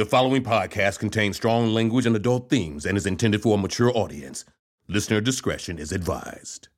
The 0.00 0.06
following 0.06 0.42
podcast 0.42 0.98
contains 0.98 1.36
strong 1.36 1.74
language 1.74 2.06
and 2.06 2.16
adult 2.16 2.48
themes 2.48 2.86
and 2.86 2.96
is 2.96 3.04
intended 3.04 3.42
for 3.42 3.58
a 3.58 3.60
mature 3.60 3.94
audience. 3.94 4.46
Listener 4.88 5.20
discretion 5.20 5.78
is 5.78 5.92
advised. 5.92 6.68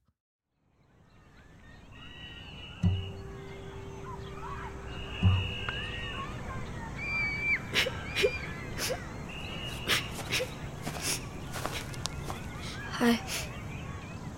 Hi. 12.90 13.20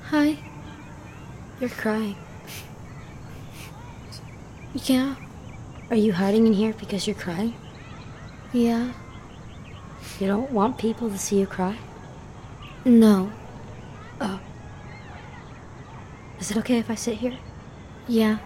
Hi. 0.02 0.36
You're 1.58 1.70
crying. 1.70 2.16
Yeah. 4.74 5.14
Are 5.88 5.96
you 5.96 6.12
hiding 6.12 6.46
in 6.46 6.52
here 6.52 6.74
because 6.74 7.06
you're 7.06 7.16
crying? 7.16 7.54
Yeah. 8.54 8.92
You 10.20 10.28
don't 10.28 10.52
want 10.52 10.78
people 10.78 11.10
to 11.10 11.18
see 11.18 11.40
you 11.40 11.46
cry? 11.46 11.76
No. 12.84 13.32
Oh. 14.20 14.38
Is 16.38 16.52
it 16.52 16.56
okay 16.58 16.78
if 16.78 16.88
I 16.88 16.94
sit 16.94 17.16
here? 17.16 17.36
Yeah. 18.06 18.38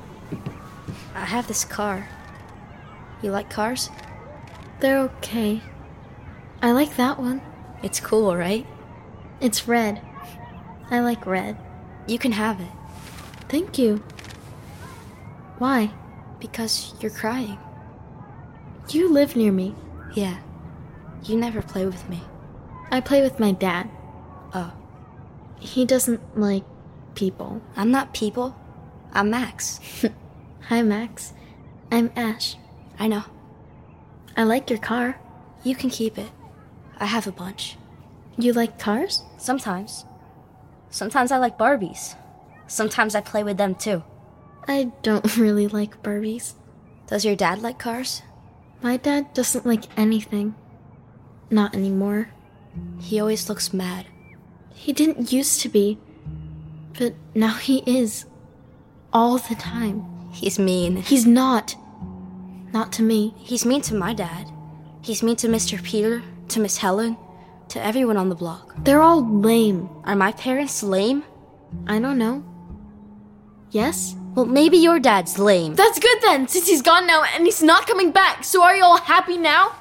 I 1.15 1.27
have 1.27 1.47
this 1.47 1.63
car. 1.63 2.09
You 3.21 3.33
like 3.33 3.51
cars? 3.51 3.91
They're 4.81 5.01
okay. 5.01 5.61
I 6.63 6.73
like 6.73 6.97
that 6.97 7.21
one. 7.21 7.43
It's 7.83 8.01
cool, 8.01 8.35
right? 8.35 8.67
It's 9.43 9.69
red. 9.69 10.01
I 10.91 11.01
like 11.01 11.27
red. 11.27 11.59
You 12.07 12.19
can 12.19 12.33
have 12.33 12.63
it. 12.63 12.73
Thank 13.51 13.77
you. 13.77 14.03
Why? 15.59 15.91
Because 16.41 16.95
you're 16.99 17.11
crying. 17.11 17.59
You 18.89 19.13
live 19.13 19.37
near 19.37 19.53
me. 19.53 19.75
Yeah. 20.15 20.39
You 21.25 21.37
never 21.37 21.63
play 21.63 21.85
with 21.85 22.09
me. 22.09 22.23
I 22.91 23.01
play 23.01 23.23
with 23.23 23.41
my 23.41 23.53
dad. 23.53 23.91
Oh. 24.55 24.73
He 25.61 25.85
doesn't 25.85 26.39
like 26.39 26.65
people. 27.15 27.61
I'm 27.77 27.91
not 27.91 28.15
people. 28.15 28.57
I'm 29.13 29.31
Max. 29.31 29.81
Hi, 30.69 30.83
Max. 30.83 31.33
I'm 31.91 32.11
Ash. 32.17 32.57
I 32.99 33.09
know. 33.09 33.25
I 34.37 34.45
like 34.45 34.71
your 34.71 34.79
car. 34.79 35.21
You 35.65 35.75
can 35.75 35.91
keep 35.91 36.19
it. 36.19 36.31
I 36.99 37.07
have 37.07 37.27
a 37.27 37.33
bunch. 37.33 37.77
You 38.37 38.53
like 38.53 38.79
cars? 38.79 39.23
Sometimes. 39.37 40.05
Sometimes 40.91 41.33
I 41.33 41.39
like 41.39 41.59
Barbies. 41.59 42.15
Sometimes 42.67 43.15
I 43.15 43.21
play 43.21 43.43
with 43.43 43.57
them 43.57 43.75
too. 43.75 44.05
I 44.67 44.93
don't 45.03 45.37
really 45.39 45.67
like 45.67 46.03
Barbies. 46.03 46.55
Does 47.07 47.25
your 47.25 47.35
dad 47.37 47.63
like 47.63 47.79
cars? 47.79 48.23
My 48.81 48.97
dad 48.97 49.35
doesn't 49.35 49.67
like 49.67 49.85
anything. 49.99 50.55
Not 51.51 51.75
anymore. 51.75 52.31
He 53.01 53.19
always 53.19 53.49
looks 53.49 53.73
mad. 53.73 54.07
He 54.73 54.93
didn't 54.93 55.33
used 55.33 55.61
to 55.61 55.69
be. 55.69 55.99
But 56.99 57.15
now 57.35 57.55
he 57.55 57.83
is. 57.87 58.27
All 59.13 59.39
the 59.39 59.55
time. 59.55 60.07
He's 60.33 60.59
mean. 60.59 60.97
He's 60.97 61.27
not. 61.27 61.75
Not 62.73 62.93
to 62.95 63.03
me. 63.03 63.35
He's 63.39 63.65
mean 63.65 63.81
to 63.83 63.95
my 63.95 64.15
dad. 64.15 64.51
He's 65.03 65.23
mean 65.23 65.37
to 65.37 65.49
Mr. 65.49 65.83
Peter, 65.83 66.23
to 66.49 66.61
Miss 66.61 66.77
Helen, 66.77 67.17
to 67.69 67.83
everyone 67.85 68.17
on 68.17 68.29
the 68.29 68.35
block. 68.35 68.75
They're 68.85 69.03
all 69.03 69.27
lame. 69.41 69.89
Are 70.05 70.17
my 70.17 70.33
parents 70.33 70.83
lame? 70.83 71.25
I 71.87 71.99
don't 71.99 72.19
know. 72.19 72.45
Yes? 73.71 74.15
Well, 74.35 74.47
maybe 74.47 74.77
your 74.77 75.01
dad's 75.01 75.39
lame. 75.39 75.75
That's 75.75 75.99
good 75.99 76.19
then, 76.23 76.47
since 76.49 76.69
he's 76.69 76.83
gone 76.83 77.07
now 77.07 77.25
and 77.35 77.45
he's 77.45 77.63
not 77.63 77.87
coming 77.87 78.13
back. 78.13 78.45
So 78.45 78.63
are 78.63 78.77
you 78.77 78.85
all 78.85 78.99
happy 78.99 79.37
now? 79.37 79.75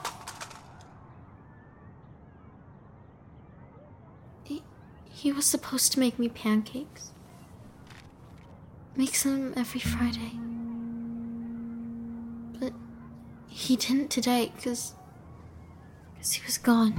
He, 4.43 4.63
he 5.09 5.31
was 5.31 5.45
supposed 5.45 5.91
to 5.93 5.99
make 5.99 6.17
me 6.17 6.29
pancakes. 6.29 7.11
Makes 8.95 9.23
them 9.23 9.53
every 9.55 9.79
Friday. 9.79 10.31
But 12.59 12.73
he 13.47 13.75
didn't 13.75 14.09
today 14.09 14.51
because 14.55 14.95
because 16.15 16.31
he 16.33 16.43
was 16.45 16.57
gone. 16.57 16.93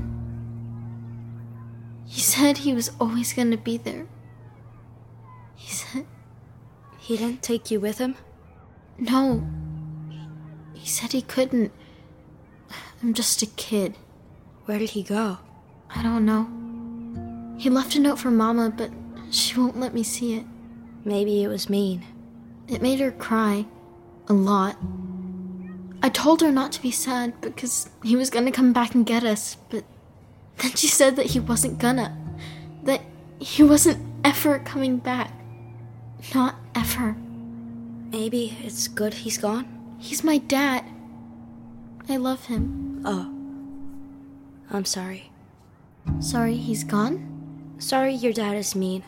He 2.06 2.20
said 2.20 2.58
he 2.58 2.72
was 2.72 2.92
always 3.00 3.32
going 3.32 3.50
to 3.50 3.56
be 3.56 3.76
there. 3.76 4.06
He 5.56 5.72
said 5.74 6.06
he 7.08 7.16
didn't 7.16 7.42
take 7.42 7.70
you 7.70 7.80
with 7.80 7.96
him? 7.96 8.16
No. 8.98 9.42
He 10.74 10.86
said 10.86 11.12
he 11.12 11.22
couldn't. 11.22 11.72
I'm 13.02 13.14
just 13.14 13.40
a 13.40 13.46
kid. 13.46 13.96
Where 14.66 14.78
did 14.78 14.90
he 14.90 15.02
go? 15.02 15.38
I 15.88 16.02
don't 16.02 16.26
know. 16.26 17.56
He 17.58 17.70
left 17.70 17.96
a 17.96 17.98
note 17.98 18.18
for 18.18 18.30
Mama, 18.30 18.68
but 18.76 18.90
she 19.30 19.58
won't 19.58 19.80
let 19.80 19.94
me 19.94 20.02
see 20.02 20.34
it. 20.34 20.44
Maybe 21.02 21.42
it 21.42 21.48
was 21.48 21.70
mean. 21.70 22.04
It 22.68 22.82
made 22.82 23.00
her 23.00 23.10
cry. 23.10 23.64
A 24.28 24.34
lot. 24.34 24.76
I 26.02 26.10
told 26.10 26.42
her 26.42 26.52
not 26.52 26.72
to 26.72 26.82
be 26.82 26.90
sad 26.90 27.40
because 27.40 27.88
he 28.04 28.16
was 28.16 28.28
gonna 28.28 28.52
come 28.52 28.74
back 28.74 28.94
and 28.94 29.06
get 29.06 29.24
us, 29.24 29.56
but 29.70 29.82
then 30.58 30.72
she 30.72 30.88
said 30.88 31.16
that 31.16 31.30
he 31.30 31.40
wasn't 31.40 31.78
gonna. 31.78 32.14
That 32.82 33.00
he 33.38 33.62
wasn't 33.62 34.04
ever 34.26 34.58
coming 34.58 34.98
back. 34.98 35.32
Not 36.34 36.56
ever. 36.74 37.16
Maybe 38.10 38.56
it's 38.62 38.88
good 38.88 39.14
he's 39.14 39.38
gone? 39.38 39.96
He's 39.98 40.24
my 40.24 40.38
dad. 40.38 40.84
I 42.08 42.16
love 42.16 42.46
him. 42.46 43.02
Oh. 43.04 43.34
I'm 44.70 44.84
sorry. 44.84 45.30
Sorry 46.20 46.56
he's 46.56 46.84
gone? 46.84 47.76
Sorry 47.78 48.12
your 48.12 48.32
dad 48.32 48.56
is 48.56 48.74
mean. 48.74 49.04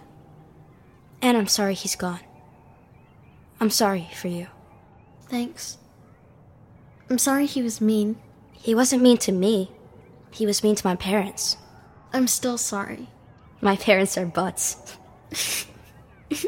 And 1.22 1.37
I'm 1.37 1.47
sorry 1.47 1.75
he's 1.75 1.97
gone. 1.97 2.21
I'm 3.60 3.71
sorry 3.71 4.09
for 4.15 4.28
you. 4.28 4.47
Thanks. 5.28 5.78
I'm 7.09 7.19
sorry 7.19 7.47
he 7.47 7.62
was 7.62 7.81
mean. 7.81 8.16
He 8.53 8.75
wasn't 8.75 9.03
mean 9.03 9.19
to 9.19 9.32
me. 9.32 9.71
He 10.31 10.47
was 10.47 10.62
mean 10.62 10.77
to 10.77 10.87
my 10.87 10.97
parents. 10.97 11.56
I'm 12.12 12.27
still 12.27 12.59
sorry. 12.59 13.09
My 13.60 13.77
parents 13.77 14.16
are 14.16 14.27
butts. 14.27 14.97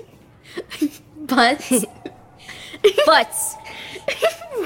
butts? 1.17 1.85
butts. 3.07 3.57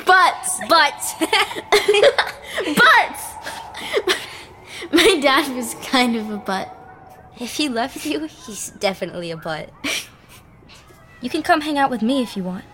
Butts. 0.05 0.61
Butts. 0.69 1.15
Butts! 2.65 3.23
My 4.93 5.19
dad 5.21 5.55
was 5.55 5.75
kind 5.83 6.17
of 6.17 6.31
a 6.31 6.37
butt. 6.37 6.73
If 7.39 7.57
he 7.57 7.69
left 7.69 8.07
you, 8.07 8.27
he's 8.27 8.71
definitely 8.71 9.31
a 9.31 9.37
butt. 9.37 9.71
You 11.21 11.31
can 11.31 11.43
come 11.43 11.61
hang 11.61 11.79
out 11.79 11.91
with 11.91 12.03
me 12.03 12.23
if 12.23 12.37
you 12.37 12.45
want. 12.45 12.65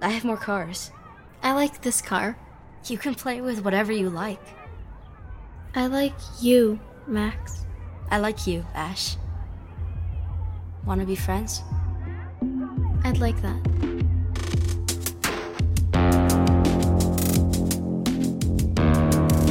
I 0.00 0.10
have 0.10 0.24
more 0.24 0.36
cars. 0.36 0.90
I 1.42 1.52
like 1.52 1.82
this 1.82 2.02
car. 2.02 2.36
You 2.86 2.98
can 2.98 3.14
play 3.14 3.40
with 3.40 3.64
whatever 3.64 3.92
you 3.92 4.10
like. 4.10 4.40
I 5.74 5.86
like 5.86 6.14
you, 6.40 6.80
Max. 7.06 7.64
I 8.10 8.18
like 8.18 8.46
you, 8.46 8.64
Ash. 8.74 9.16
Want 10.84 11.00
to 11.00 11.06
be 11.06 11.16
friends? 11.16 11.62
I'd 13.04 13.18
like 13.18 13.40
that. 13.42 13.78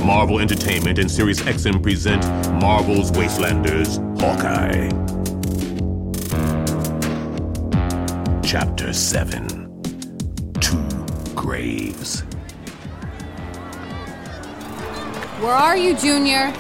Marvel 0.06 0.40
Entertainment 0.40 1.00
and 1.00 1.12
Sirius 1.12 1.42
XM 1.42 1.84
present 1.84 2.24
Marvel's 2.62 3.12
Wastelanders 3.12 3.98
Hawkeye. 4.20 4.90
Chapter 8.42 8.94
7 8.94 9.68
Two 10.62 10.82
Graves. 11.36 12.22
Where 15.42 15.54
are 15.54 15.76
you, 15.76 15.96
Junior? 15.98 16.52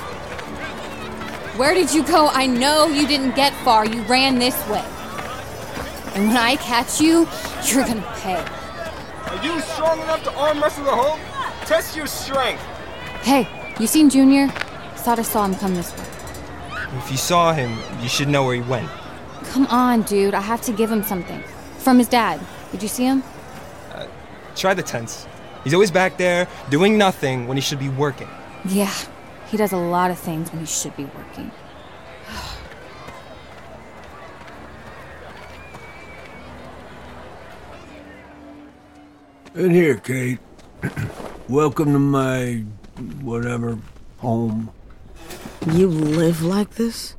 Where 1.55 1.73
did 1.73 1.93
you 1.93 2.03
go? 2.03 2.27
I 2.27 2.45
know 2.45 2.87
you 2.87 3.07
didn't 3.07 3.35
get 3.35 3.53
far. 3.63 3.85
You 3.85 4.01
ran 4.03 4.37
this 4.39 4.55
way. 4.67 4.85
And 6.17 6.29
when 6.29 6.37
I 6.37 6.55
catch 6.55 6.99
you, 6.99 7.27
you're 7.65 7.85
gonna 7.85 8.01
pay. 8.17 8.43
Are 9.27 9.45
you 9.45 9.61
strong 9.61 10.01
enough 10.01 10.23
to 10.23 10.33
arm 10.33 10.59
wrestle 10.59 10.83
the 10.83 10.91
Hulk? 10.91 11.19
Test 11.67 11.95
your 11.95 12.07
strength. 12.07 12.59
Hey, 13.21 13.47
you 13.79 13.85
seen 13.85 14.09
Junior? 14.09 14.47
Thought 14.95 15.19
I 15.19 15.21
saw 15.21 15.45
him 15.45 15.53
come 15.53 15.75
this 15.75 15.95
way. 15.95 16.05
If 16.97 17.11
you 17.11 17.17
saw 17.17 17.53
him, 17.53 17.77
you 18.01 18.09
should 18.09 18.29
know 18.29 18.43
where 18.43 18.55
he 18.55 18.61
went. 18.61 18.89
Come 19.51 19.67
on, 19.67 20.01
dude. 20.01 20.33
I 20.33 20.41
have 20.41 20.59
to 20.63 20.71
give 20.71 20.91
him 20.91 21.03
something. 21.03 21.43
From 21.77 21.99
his 21.99 22.07
dad. 22.07 22.39
Did 22.71 22.81
you 22.81 22.89
see 22.89 23.03
him? 23.03 23.21
Uh, 23.93 24.07
try 24.55 24.73
the 24.73 24.81
tents. 24.81 25.27
He's 25.63 25.75
always 25.75 25.91
back 25.91 26.17
there 26.17 26.47
doing 26.71 26.97
nothing 26.97 27.45
when 27.45 27.57
he 27.57 27.61
should 27.61 27.77
be 27.77 27.89
working. 27.89 28.27
Yeah. 28.65 28.91
He 29.49 29.57
does 29.57 29.71
a 29.71 29.77
lot 29.77 30.09
of 30.09 30.17
things 30.17 30.51
when 30.51 30.61
he 30.61 30.65
should 30.65 30.97
be 30.97 31.05
working. 31.05 31.51
And 39.53 39.71
here, 39.71 39.95
Kate. 39.95 40.39
Welcome 41.49 41.93
to 41.93 41.99
my 41.99 42.63
whatever, 43.21 43.77
home. 44.17 44.71
You 45.71 45.87
live 45.87 46.41
like 46.41 46.71
this? 46.71 47.15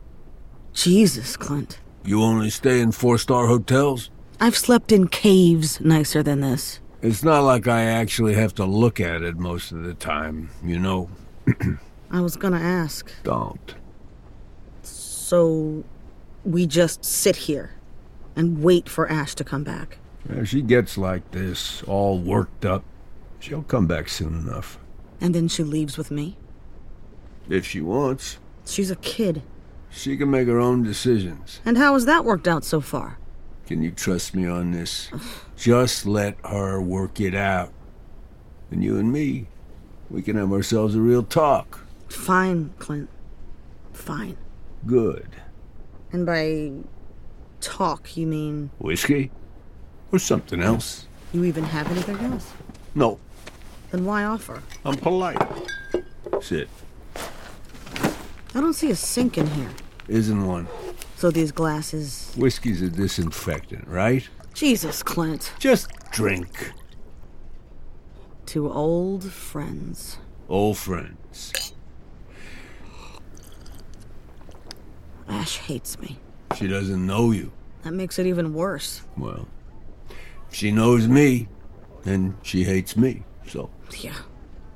Jesus, 0.73 1.37
Clint. 1.37 1.79
You 2.05 2.23
only 2.23 2.51
stay 2.51 2.81
in 2.81 2.93
four 2.93 3.19
star 3.19 3.47
hotels? 3.47 4.11
I've 4.41 4.57
slept 4.57 4.93
in 4.93 5.09
caves 5.09 5.81
nicer 5.81 6.23
than 6.23 6.41
this. 6.41 6.81
It's 7.03 7.23
not 7.23 7.41
like 7.41 7.67
I 7.67 7.83
actually 7.83 8.35
have 8.35 8.55
to 8.57 8.65
look 8.65 9.01
at 9.01 9.23
it 9.23 9.37
most 9.37 9.73
of 9.73 9.83
the 9.83 9.95
time, 9.95 10.51
you 10.63 10.79
know. 10.79 11.11
I 12.11 12.21
was 12.21 12.37
gonna 12.37 12.61
ask. 12.61 13.11
Don't. 13.25 13.75
So, 14.83 15.85
we 16.45 16.67
just 16.67 17.05
sit 17.05 17.37
here 17.37 17.73
and 18.37 18.63
wait 18.63 18.89
for 18.89 19.11
Ash 19.11 19.35
to 19.35 19.45
come 19.45 19.65
back. 19.65 19.99
If 20.29 20.49
she 20.49 20.62
gets 20.62 20.99
like 20.99 21.31
this, 21.31 21.82
all 21.85 22.19
worked 22.19 22.65
up, 22.65 22.85
she'll 23.41 23.62
come 23.62 23.87
back 23.87 24.09
soon 24.09 24.35
enough. 24.35 24.79
And 25.20 25.35
then 25.35 25.49
she 25.49 25.62
leaves 25.62 25.97
with 25.97 26.11
me? 26.11 26.37
If 27.49 27.67
she 27.67 27.81
wants. 27.81 28.38
She's 28.67 28.91
a 28.91 28.97
kid. 28.97 29.43
She 29.91 30.17
can 30.17 30.31
make 30.31 30.49
her 30.49 30.61
own 30.61 30.82
decisions. 30.82 31.61
And 31.65 31.79
how 31.79 31.94
has 31.94 32.05
that 32.05 32.25
worked 32.25 32.47
out 32.47 32.65
so 32.65 32.81
far? 32.81 33.19
Can 33.67 33.82
you 33.82 33.91
trust 33.91 34.35
me 34.35 34.47
on 34.47 34.73
this? 34.73 35.11
Just 35.56 36.06
let 36.06 36.37
her 36.44 36.81
work 36.81 37.21
it 37.21 37.35
out. 37.35 37.73
And 38.71 38.85
you 38.85 38.99
and 38.99 39.12
me, 39.12 39.49
we 40.11 40.23
can 40.23 40.37
have 40.37 40.53
ourselves 40.53 40.94
a 40.94 41.00
real 41.00 41.23
talk. 41.23 41.87
Fine, 42.09 42.73
Clint. 42.79 43.09
Fine. 43.93 44.37
Good. 44.87 45.29
And 46.12 46.25
by 46.25 46.73
talk, 47.61 48.17
you 48.17 48.26
mean 48.26 48.71
Whiskey? 48.79 49.31
Or 50.13 50.19
something 50.19 50.63
else? 50.63 51.07
you 51.33 51.45
even 51.45 51.65
have 51.65 51.91
anything 51.91 52.17
else? 52.33 52.51
No, 52.95 53.19
Then 53.91 54.05
why 54.05 54.25
offer? 54.25 54.63
I'm 54.85 54.97
polite. 54.97 55.41
Sit. 56.41 56.69
I 58.55 58.61
don't 58.61 58.73
see 58.73 58.91
a 58.91 58.97
sink 58.97 59.37
in 59.39 59.47
here. 59.49 59.71
Isn't 60.09 60.47
one. 60.47 60.67
So 61.17 61.31
these 61.31 61.53
glasses. 61.53 62.33
Whiskey's 62.37 62.81
a 62.81 62.89
disinfectant, 62.89 63.87
right? 63.89 64.27
Jesus, 64.55 65.03
Clint. 65.03 65.53
Just 65.59 65.91
drink. 66.11 66.73
To 68.47 68.73
old 68.73 69.31
friends. 69.31 70.17
Old 70.49 70.79
friends. 70.79 71.73
Ash 75.29 75.59
hates 75.59 75.99
me. 76.01 76.19
She 76.57 76.67
doesn't 76.67 77.07
know 77.07 77.31
you. 77.33 77.53
That 77.83 77.93
makes 77.93 78.19
it 78.19 78.27
even 78.27 78.55
worse. 78.55 79.03
Well, 79.17 79.47
she 80.50 80.71
knows 80.71 81.06
me, 81.09 81.49
and 82.05 82.37
she 82.43 82.65
hates 82.65 82.97
me. 82.97 83.25
So, 83.47 83.71
Yeah. 84.00 84.15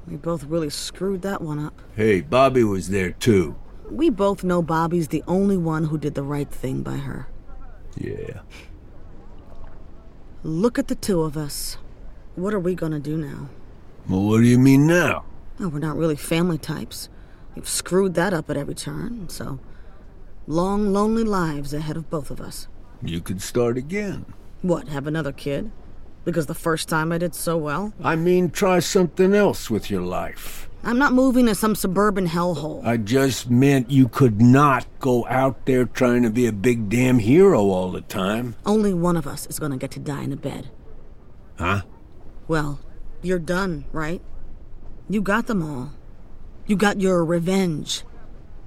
We 0.08 0.16
both 0.16 0.44
really 0.44 0.68
screwed 0.70 1.22
that 1.22 1.40
one 1.40 1.58
up. 1.60 1.80
hey, 1.94 2.22
Bobbi 2.22 2.68
was 2.68 2.88
there 2.88 3.12
too. 3.12 3.54
We 3.88 4.10
both 4.10 4.42
know 4.42 4.60
Bobbi's 4.62 5.08
the 5.08 5.22
only 5.28 5.56
one 5.56 5.84
who 5.84 5.96
did 5.98 6.14
the 6.14 6.24
right 6.24 6.50
thing 6.50 6.82
by 6.82 6.96
her. 6.96 7.28
Yeah. 7.96 8.40
Look 10.42 10.78
at 10.78 10.88
the 10.88 10.94
two 10.96 11.22
of 11.22 11.36
us. 11.36 11.76
What 12.34 12.52
are 12.52 12.58
we 12.58 12.74
gonna 12.74 12.98
do 12.98 13.16
now? 13.16 13.48
Well, 14.08 14.22
what 14.22 14.38
do 14.38 14.44
you 14.46 14.58
mean 14.58 14.86
now? 14.86 15.24
Oh, 15.60 15.68
we're 15.68 15.78
not 15.78 15.96
really 15.96 16.16
family 16.16 16.58
types. 16.58 17.08
We've 17.54 17.68
screwed 17.68 18.14
that 18.14 18.32
up 18.34 18.50
at 18.50 18.56
every 18.56 18.74
turn, 18.74 19.28
so. 19.28 19.60
Long, 20.48 20.92
lonely 20.92 21.22
lives 21.22 21.72
ahead 21.72 21.96
of 21.96 22.10
both 22.10 22.30
of 22.30 22.40
us. 22.40 22.66
You 23.02 23.20
could 23.20 23.40
start 23.40 23.76
again. 23.78 24.24
What, 24.62 24.88
have 24.88 25.06
another 25.06 25.32
kid? 25.32 25.70
Because 26.24 26.46
the 26.46 26.54
first 26.54 26.88
time 26.88 27.10
I 27.10 27.18
did 27.18 27.34
so 27.34 27.56
well? 27.56 27.92
I 28.02 28.14
mean, 28.14 28.50
try 28.50 28.78
something 28.78 29.34
else 29.34 29.68
with 29.68 29.90
your 29.90 30.02
life. 30.02 30.68
I'm 30.84 30.98
not 30.98 31.12
moving 31.12 31.46
to 31.46 31.54
some 31.54 31.74
suburban 31.74 32.26
hellhole. 32.26 32.84
I 32.84 32.96
just 32.96 33.50
meant 33.50 33.90
you 33.90 34.08
could 34.08 34.40
not 34.40 34.86
go 34.98 35.26
out 35.28 35.66
there 35.66 35.84
trying 35.84 36.22
to 36.22 36.30
be 36.30 36.46
a 36.46 36.52
big 36.52 36.88
damn 36.88 37.18
hero 37.18 37.60
all 37.70 37.90
the 37.90 38.00
time. 38.00 38.56
Only 38.66 38.92
one 38.92 39.16
of 39.16 39.26
us 39.26 39.46
is 39.46 39.58
gonna 39.58 39.76
get 39.76 39.92
to 39.92 40.00
die 40.00 40.22
in 40.22 40.32
a 40.32 40.36
bed. 40.36 40.70
Huh? 41.58 41.82
Well, 42.48 42.80
you're 43.20 43.38
done, 43.38 43.84
right? 43.92 44.20
You 45.08 45.22
got 45.22 45.46
them 45.46 45.62
all. 45.62 45.92
You 46.66 46.76
got 46.76 47.00
your 47.00 47.24
revenge. 47.24 48.02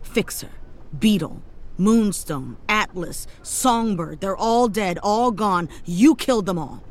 Fixer, 0.01 0.51
Beetle, 0.97 1.41
Moonstone, 1.77 2.57
Atlas, 2.69 3.27
Songbird, 3.41 4.21
they're 4.21 4.35
all 4.35 4.67
dead, 4.67 4.97
all 5.03 5.31
gone. 5.31 5.69
You 5.83 6.15
killed 6.15 6.45
them 6.45 6.57
all. 6.57 6.83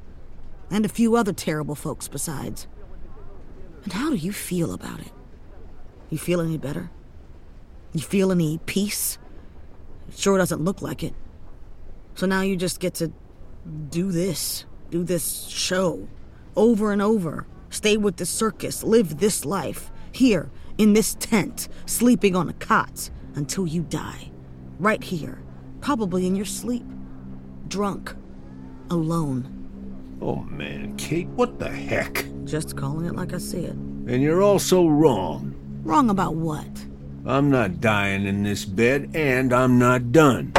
And 0.70 0.84
a 0.84 0.88
few 0.88 1.16
other 1.16 1.32
terrible 1.32 1.74
folks 1.74 2.08
besides. 2.08 2.66
And 3.84 3.92
how 3.92 4.10
do 4.10 4.16
you 4.16 4.32
feel 4.32 4.72
about 4.72 5.00
it? 5.00 5.12
You 6.10 6.18
feel 6.18 6.40
any 6.40 6.58
better? 6.58 6.90
You 7.92 8.00
feel 8.00 8.32
any 8.32 8.58
peace? 8.66 9.18
It 10.08 10.18
sure 10.18 10.38
doesn't 10.38 10.62
look 10.62 10.82
like 10.82 11.02
it. 11.02 11.14
So 12.14 12.26
now 12.26 12.42
you 12.42 12.56
just 12.56 12.80
get 12.80 12.94
to 12.94 13.12
do 13.90 14.12
this, 14.12 14.64
do 14.90 15.02
this 15.02 15.46
show 15.48 16.08
over 16.56 16.92
and 16.92 17.02
over. 17.02 17.46
Stay 17.70 17.96
with 17.96 18.16
the 18.16 18.26
circus, 18.26 18.84
live 18.84 19.18
this 19.18 19.44
life, 19.44 19.90
here, 20.12 20.50
in 20.78 20.92
this 20.92 21.14
tent, 21.14 21.68
sleeping 21.86 22.36
on 22.36 22.48
a 22.48 22.52
cot 22.52 23.10
until 23.34 23.66
you 23.66 23.82
die. 23.82 24.30
Right 24.78 25.02
here, 25.02 25.40
probably 25.80 26.26
in 26.26 26.34
your 26.34 26.44
sleep. 26.44 26.84
Drunk, 27.68 28.14
alone. 28.90 30.18
Oh 30.20 30.36
man, 30.36 30.96
Kate, 30.96 31.28
what 31.28 31.58
the 31.58 31.68
heck? 31.68 32.26
Just 32.44 32.76
calling 32.76 33.06
it 33.06 33.14
like 33.14 33.32
I 33.32 33.38
see 33.38 33.64
it. 33.64 33.74
And 33.74 34.22
you're 34.22 34.42
also 34.42 34.86
wrong. 34.86 35.54
Wrong 35.84 36.10
about 36.10 36.34
what? 36.34 36.66
I'm 37.26 37.50
not 37.50 37.80
dying 37.80 38.26
in 38.26 38.42
this 38.42 38.64
bed, 38.64 39.10
and 39.14 39.52
I'm 39.52 39.78
not 39.78 40.12
done. 40.12 40.52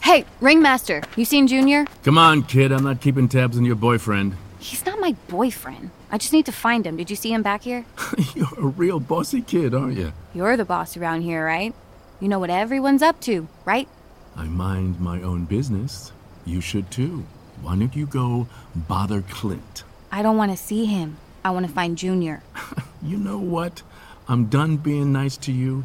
Hey, 0.00 0.24
Ringmaster, 0.40 1.02
you 1.16 1.24
seen 1.24 1.46
Junior? 1.46 1.84
Come 2.04 2.16
on, 2.16 2.42
kid. 2.44 2.72
I'm 2.72 2.84
not 2.84 3.00
keeping 3.00 3.28
tabs 3.28 3.58
on 3.58 3.64
your 3.64 3.76
boyfriend. 3.76 4.34
He's 4.66 4.84
not 4.84 4.98
my 4.98 5.14
boyfriend. 5.28 5.90
I 6.10 6.18
just 6.18 6.32
need 6.32 6.46
to 6.46 6.52
find 6.52 6.84
him. 6.84 6.96
Did 6.96 7.08
you 7.08 7.14
see 7.14 7.32
him 7.32 7.42
back 7.42 7.62
here? 7.62 7.84
You're 8.34 8.58
a 8.58 8.66
real 8.66 8.98
bossy 8.98 9.40
kid, 9.40 9.72
aren't 9.74 9.96
you? 9.96 10.12
You're 10.34 10.56
the 10.56 10.64
boss 10.64 10.96
around 10.96 11.22
here, 11.22 11.46
right? 11.46 11.72
You 12.18 12.26
know 12.26 12.40
what 12.40 12.50
everyone's 12.50 13.00
up 13.00 13.20
to, 13.20 13.46
right? 13.64 13.88
I 14.34 14.46
mind 14.46 14.98
my 15.00 15.22
own 15.22 15.44
business. 15.44 16.10
You 16.44 16.60
should 16.60 16.90
too. 16.90 17.26
Why 17.62 17.76
don't 17.76 17.94
you 17.94 18.06
go 18.06 18.48
bother 18.74 19.22
Clint? 19.22 19.84
I 20.10 20.22
don't 20.22 20.36
want 20.36 20.50
to 20.50 20.56
see 20.56 20.86
him. 20.86 21.18
I 21.44 21.50
want 21.50 21.64
to 21.66 21.72
find 21.72 21.96
Junior. 21.96 22.42
You 23.02 23.18
know 23.18 23.38
what? 23.38 23.82
I'm 24.26 24.46
done 24.46 24.78
being 24.78 25.12
nice 25.12 25.36
to 25.36 25.52
you. 25.52 25.84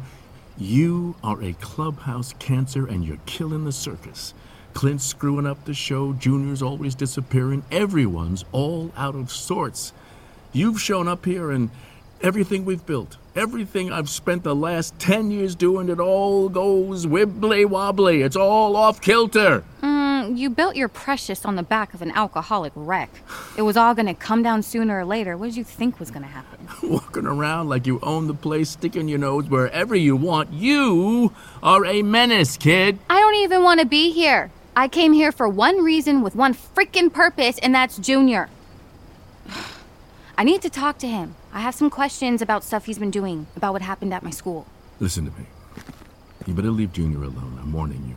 You 0.58 1.14
are 1.22 1.40
a 1.40 1.52
clubhouse 1.52 2.34
cancer 2.40 2.84
and 2.84 3.04
you're 3.04 3.20
killing 3.26 3.64
the 3.64 3.70
circus. 3.70 4.34
Clint's 4.74 5.04
screwing 5.04 5.46
up 5.46 5.64
the 5.64 5.74
show, 5.74 6.12
Junior's 6.12 6.62
always 6.62 6.94
disappearing, 6.94 7.64
everyone's 7.70 8.44
all 8.52 8.92
out 8.96 9.14
of 9.14 9.30
sorts. 9.30 9.92
You've 10.52 10.80
shown 10.80 11.08
up 11.08 11.24
here 11.24 11.50
and 11.50 11.70
everything 12.20 12.64
we've 12.64 12.84
built, 12.84 13.16
everything 13.34 13.92
I've 13.92 14.08
spent 14.08 14.44
the 14.44 14.54
last 14.54 14.98
10 14.98 15.30
years 15.30 15.54
doing, 15.54 15.88
it 15.88 16.00
all 16.00 16.48
goes 16.48 17.06
wibbly 17.06 17.66
wobbly. 17.66 18.22
It's 18.22 18.36
all 18.36 18.76
off 18.76 19.00
kilter. 19.00 19.64
Mm, 19.82 20.38
you 20.38 20.50
built 20.50 20.76
your 20.76 20.88
precious 20.88 21.44
on 21.44 21.56
the 21.56 21.62
back 21.62 21.94
of 21.94 22.02
an 22.02 22.12
alcoholic 22.12 22.72
wreck. 22.76 23.10
It 23.56 23.62
was 23.62 23.76
all 23.76 23.94
gonna 23.94 24.14
come 24.14 24.42
down 24.42 24.62
sooner 24.62 25.00
or 25.00 25.04
later. 25.04 25.36
What 25.36 25.46
did 25.46 25.56
you 25.56 25.64
think 25.64 25.98
was 25.98 26.10
gonna 26.10 26.26
happen? 26.26 26.68
Walking 26.90 27.26
around 27.26 27.68
like 27.68 27.86
you 27.86 27.98
own 28.02 28.26
the 28.26 28.34
place, 28.34 28.70
sticking 28.70 29.08
your 29.08 29.18
nose 29.18 29.48
wherever 29.48 29.94
you 29.94 30.16
want. 30.16 30.52
You 30.52 31.32
are 31.62 31.84
a 31.84 32.02
menace, 32.02 32.56
kid. 32.56 32.98
I 33.10 33.20
don't 33.20 33.36
even 33.36 33.62
want 33.62 33.80
to 33.80 33.86
be 33.86 34.12
here. 34.12 34.50
I 34.74 34.88
came 34.88 35.12
here 35.12 35.32
for 35.32 35.48
one 35.48 35.84
reason 35.84 36.22
with 36.22 36.34
one 36.34 36.54
freaking 36.54 37.12
purpose, 37.12 37.58
and 37.58 37.74
that's 37.74 37.98
Junior. 37.98 38.48
I 40.38 40.44
need 40.44 40.62
to 40.62 40.70
talk 40.70 40.98
to 40.98 41.06
him. 41.06 41.34
I 41.52 41.60
have 41.60 41.74
some 41.74 41.90
questions 41.90 42.40
about 42.40 42.64
stuff 42.64 42.86
he's 42.86 42.98
been 42.98 43.10
doing, 43.10 43.46
about 43.54 43.74
what 43.74 43.82
happened 43.82 44.14
at 44.14 44.22
my 44.22 44.30
school. 44.30 44.66
Listen 44.98 45.26
to 45.26 45.38
me. 45.38 45.46
You 46.46 46.54
better 46.54 46.70
leave 46.70 46.92
Junior 46.92 47.22
alone. 47.22 47.58
I'm 47.60 47.72
warning 47.72 48.04
you. 48.08 48.16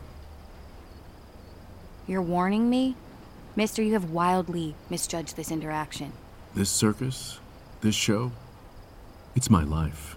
You're 2.08 2.22
warning 2.22 2.70
me? 2.70 2.96
Mister, 3.58 3.82
you 3.84 3.94
have 3.94 4.12
wildly 4.12 4.76
misjudged 4.90 5.36
this 5.36 5.52
interaction. 5.52 6.14
This 6.54 6.70
circus, 6.70 7.40
this 7.82 7.96
show, 7.96 8.32
it's 9.36 9.50
my 9.50 9.64
life. 9.64 10.16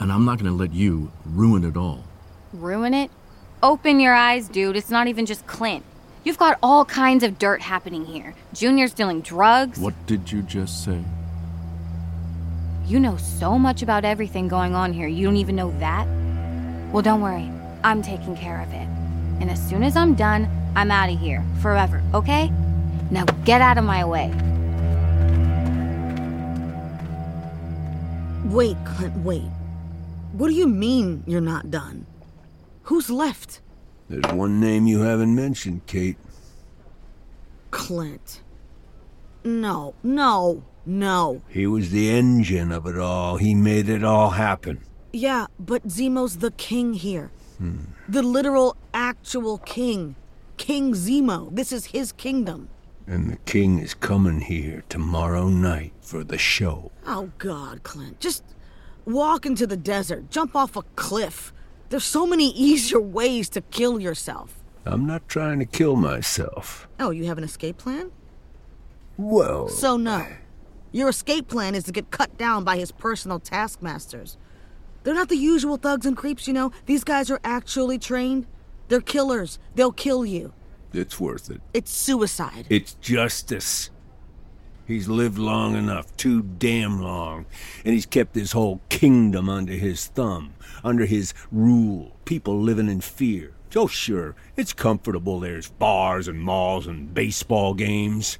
And 0.00 0.10
I'm 0.10 0.24
not 0.24 0.38
going 0.38 0.50
to 0.50 0.56
let 0.56 0.72
you 0.72 1.10
ruin 1.26 1.64
it 1.64 1.76
all. 1.76 2.04
Ruin 2.52 2.94
it? 2.94 3.10
Open 3.60 3.98
your 3.98 4.14
eyes, 4.14 4.48
dude. 4.48 4.76
It's 4.76 4.88
not 4.88 5.08
even 5.08 5.26
just 5.26 5.44
Clint. 5.48 5.84
You've 6.22 6.38
got 6.38 6.58
all 6.62 6.84
kinds 6.84 7.24
of 7.24 7.40
dirt 7.40 7.60
happening 7.60 8.04
here. 8.04 8.34
Junior's 8.54 8.92
dealing 8.92 9.20
drugs. 9.20 9.80
What 9.80 9.94
did 10.06 10.30
you 10.30 10.42
just 10.42 10.84
say? 10.84 11.02
You 12.86 13.00
know 13.00 13.16
so 13.16 13.58
much 13.58 13.82
about 13.82 14.04
everything 14.04 14.46
going 14.46 14.76
on 14.76 14.92
here. 14.92 15.08
You 15.08 15.26
don't 15.26 15.38
even 15.38 15.56
know 15.56 15.76
that? 15.80 16.06
Well, 16.92 17.02
don't 17.02 17.20
worry. 17.20 17.50
I'm 17.82 18.00
taking 18.00 18.36
care 18.36 18.60
of 18.60 18.68
it. 18.68 18.86
And 19.40 19.50
as 19.50 19.60
soon 19.68 19.82
as 19.82 19.96
I'm 19.96 20.14
done, 20.14 20.48
I'm 20.76 20.92
out 20.92 21.10
of 21.10 21.18
here. 21.18 21.44
Forever, 21.60 22.00
okay? 22.14 22.52
Now 23.10 23.24
get 23.44 23.60
out 23.60 23.76
of 23.76 23.82
my 23.82 24.04
way. 24.04 24.28
Wait, 28.44 28.76
Clint, 28.84 29.16
wait. 29.24 29.50
What 30.32 30.46
do 30.46 30.54
you 30.54 30.68
mean 30.68 31.24
you're 31.26 31.40
not 31.40 31.72
done? 31.72 32.06
Who's 32.88 33.10
left? 33.10 33.60
There's 34.08 34.34
one 34.34 34.60
name 34.60 34.86
you 34.86 35.00
haven't 35.00 35.34
mentioned, 35.34 35.84
Kate. 35.84 36.16
Clint. 37.70 38.40
No, 39.44 39.94
no, 40.02 40.64
no. 40.86 41.42
He 41.48 41.66
was 41.66 41.90
the 41.90 42.08
engine 42.08 42.72
of 42.72 42.86
it 42.86 42.98
all. 42.98 43.36
He 43.36 43.54
made 43.54 43.90
it 43.90 44.02
all 44.02 44.30
happen. 44.30 44.80
Yeah, 45.12 45.48
but 45.60 45.86
Zemo's 45.86 46.38
the 46.38 46.50
king 46.52 46.94
here. 46.94 47.30
Hmm. 47.58 47.92
The 48.08 48.22
literal, 48.22 48.74
actual 48.94 49.58
king. 49.58 50.16
King 50.56 50.94
Zemo. 50.94 51.54
This 51.54 51.72
is 51.72 51.84
his 51.84 52.12
kingdom. 52.12 52.70
And 53.06 53.30
the 53.30 53.36
king 53.44 53.80
is 53.80 53.92
coming 53.92 54.40
here 54.40 54.82
tomorrow 54.88 55.48
night 55.48 55.92
for 56.00 56.24
the 56.24 56.38
show. 56.38 56.90
Oh, 57.06 57.30
God, 57.36 57.82
Clint. 57.82 58.18
Just 58.18 58.44
walk 59.04 59.44
into 59.44 59.66
the 59.66 59.76
desert, 59.76 60.30
jump 60.30 60.56
off 60.56 60.74
a 60.74 60.82
cliff. 60.96 61.52
There's 61.88 62.04
so 62.04 62.26
many 62.26 62.50
easier 62.50 63.00
ways 63.00 63.48
to 63.50 63.60
kill 63.60 64.00
yourself. 64.00 64.54
I'm 64.84 65.06
not 65.06 65.28
trying 65.28 65.58
to 65.58 65.64
kill 65.64 65.96
myself. 65.96 66.88
Oh, 67.00 67.10
you 67.10 67.24
have 67.26 67.38
an 67.38 67.44
escape 67.44 67.78
plan? 67.78 68.10
Well, 69.16 69.68
So, 69.68 69.96
no. 69.96 70.26
Your 70.92 71.08
escape 71.10 71.48
plan 71.48 71.74
is 71.74 71.84
to 71.84 71.92
get 71.92 72.10
cut 72.10 72.36
down 72.38 72.64
by 72.64 72.78
his 72.78 72.92
personal 72.92 73.38
taskmasters. 73.40 74.38
They're 75.02 75.14
not 75.14 75.28
the 75.28 75.36
usual 75.36 75.76
thugs 75.76 76.06
and 76.06 76.16
creeps, 76.16 76.46
you 76.46 76.54
know. 76.54 76.72
These 76.86 77.04
guys 77.04 77.30
are 77.30 77.40
actually 77.44 77.98
trained. 77.98 78.46
They're 78.88 79.00
killers. 79.00 79.58
They'll 79.74 79.92
kill 79.92 80.24
you. 80.24 80.52
it's 80.94 81.20
worth 81.20 81.50
it. 81.50 81.60
It's 81.74 81.90
suicide. 81.90 82.66
It's 82.70 82.94
justice. 82.94 83.90
He's 84.88 85.06
lived 85.06 85.36
long 85.36 85.76
enough, 85.76 86.16
too 86.16 86.40
damn 86.40 86.98
long, 87.02 87.44
and 87.84 87.92
he's 87.92 88.06
kept 88.06 88.34
his 88.34 88.52
whole 88.52 88.80
kingdom 88.88 89.46
under 89.46 89.74
his 89.74 90.06
thumb, 90.06 90.54
under 90.82 91.04
his 91.04 91.34
rule. 91.52 92.16
People 92.24 92.58
living 92.58 92.88
in 92.88 93.02
fear. 93.02 93.52
Oh, 93.76 93.86
sure, 93.86 94.34
it's 94.56 94.72
comfortable. 94.72 95.40
There's 95.40 95.68
bars 95.68 96.26
and 96.26 96.40
malls 96.40 96.86
and 96.86 97.12
baseball 97.12 97.74
games. 97.74 98.38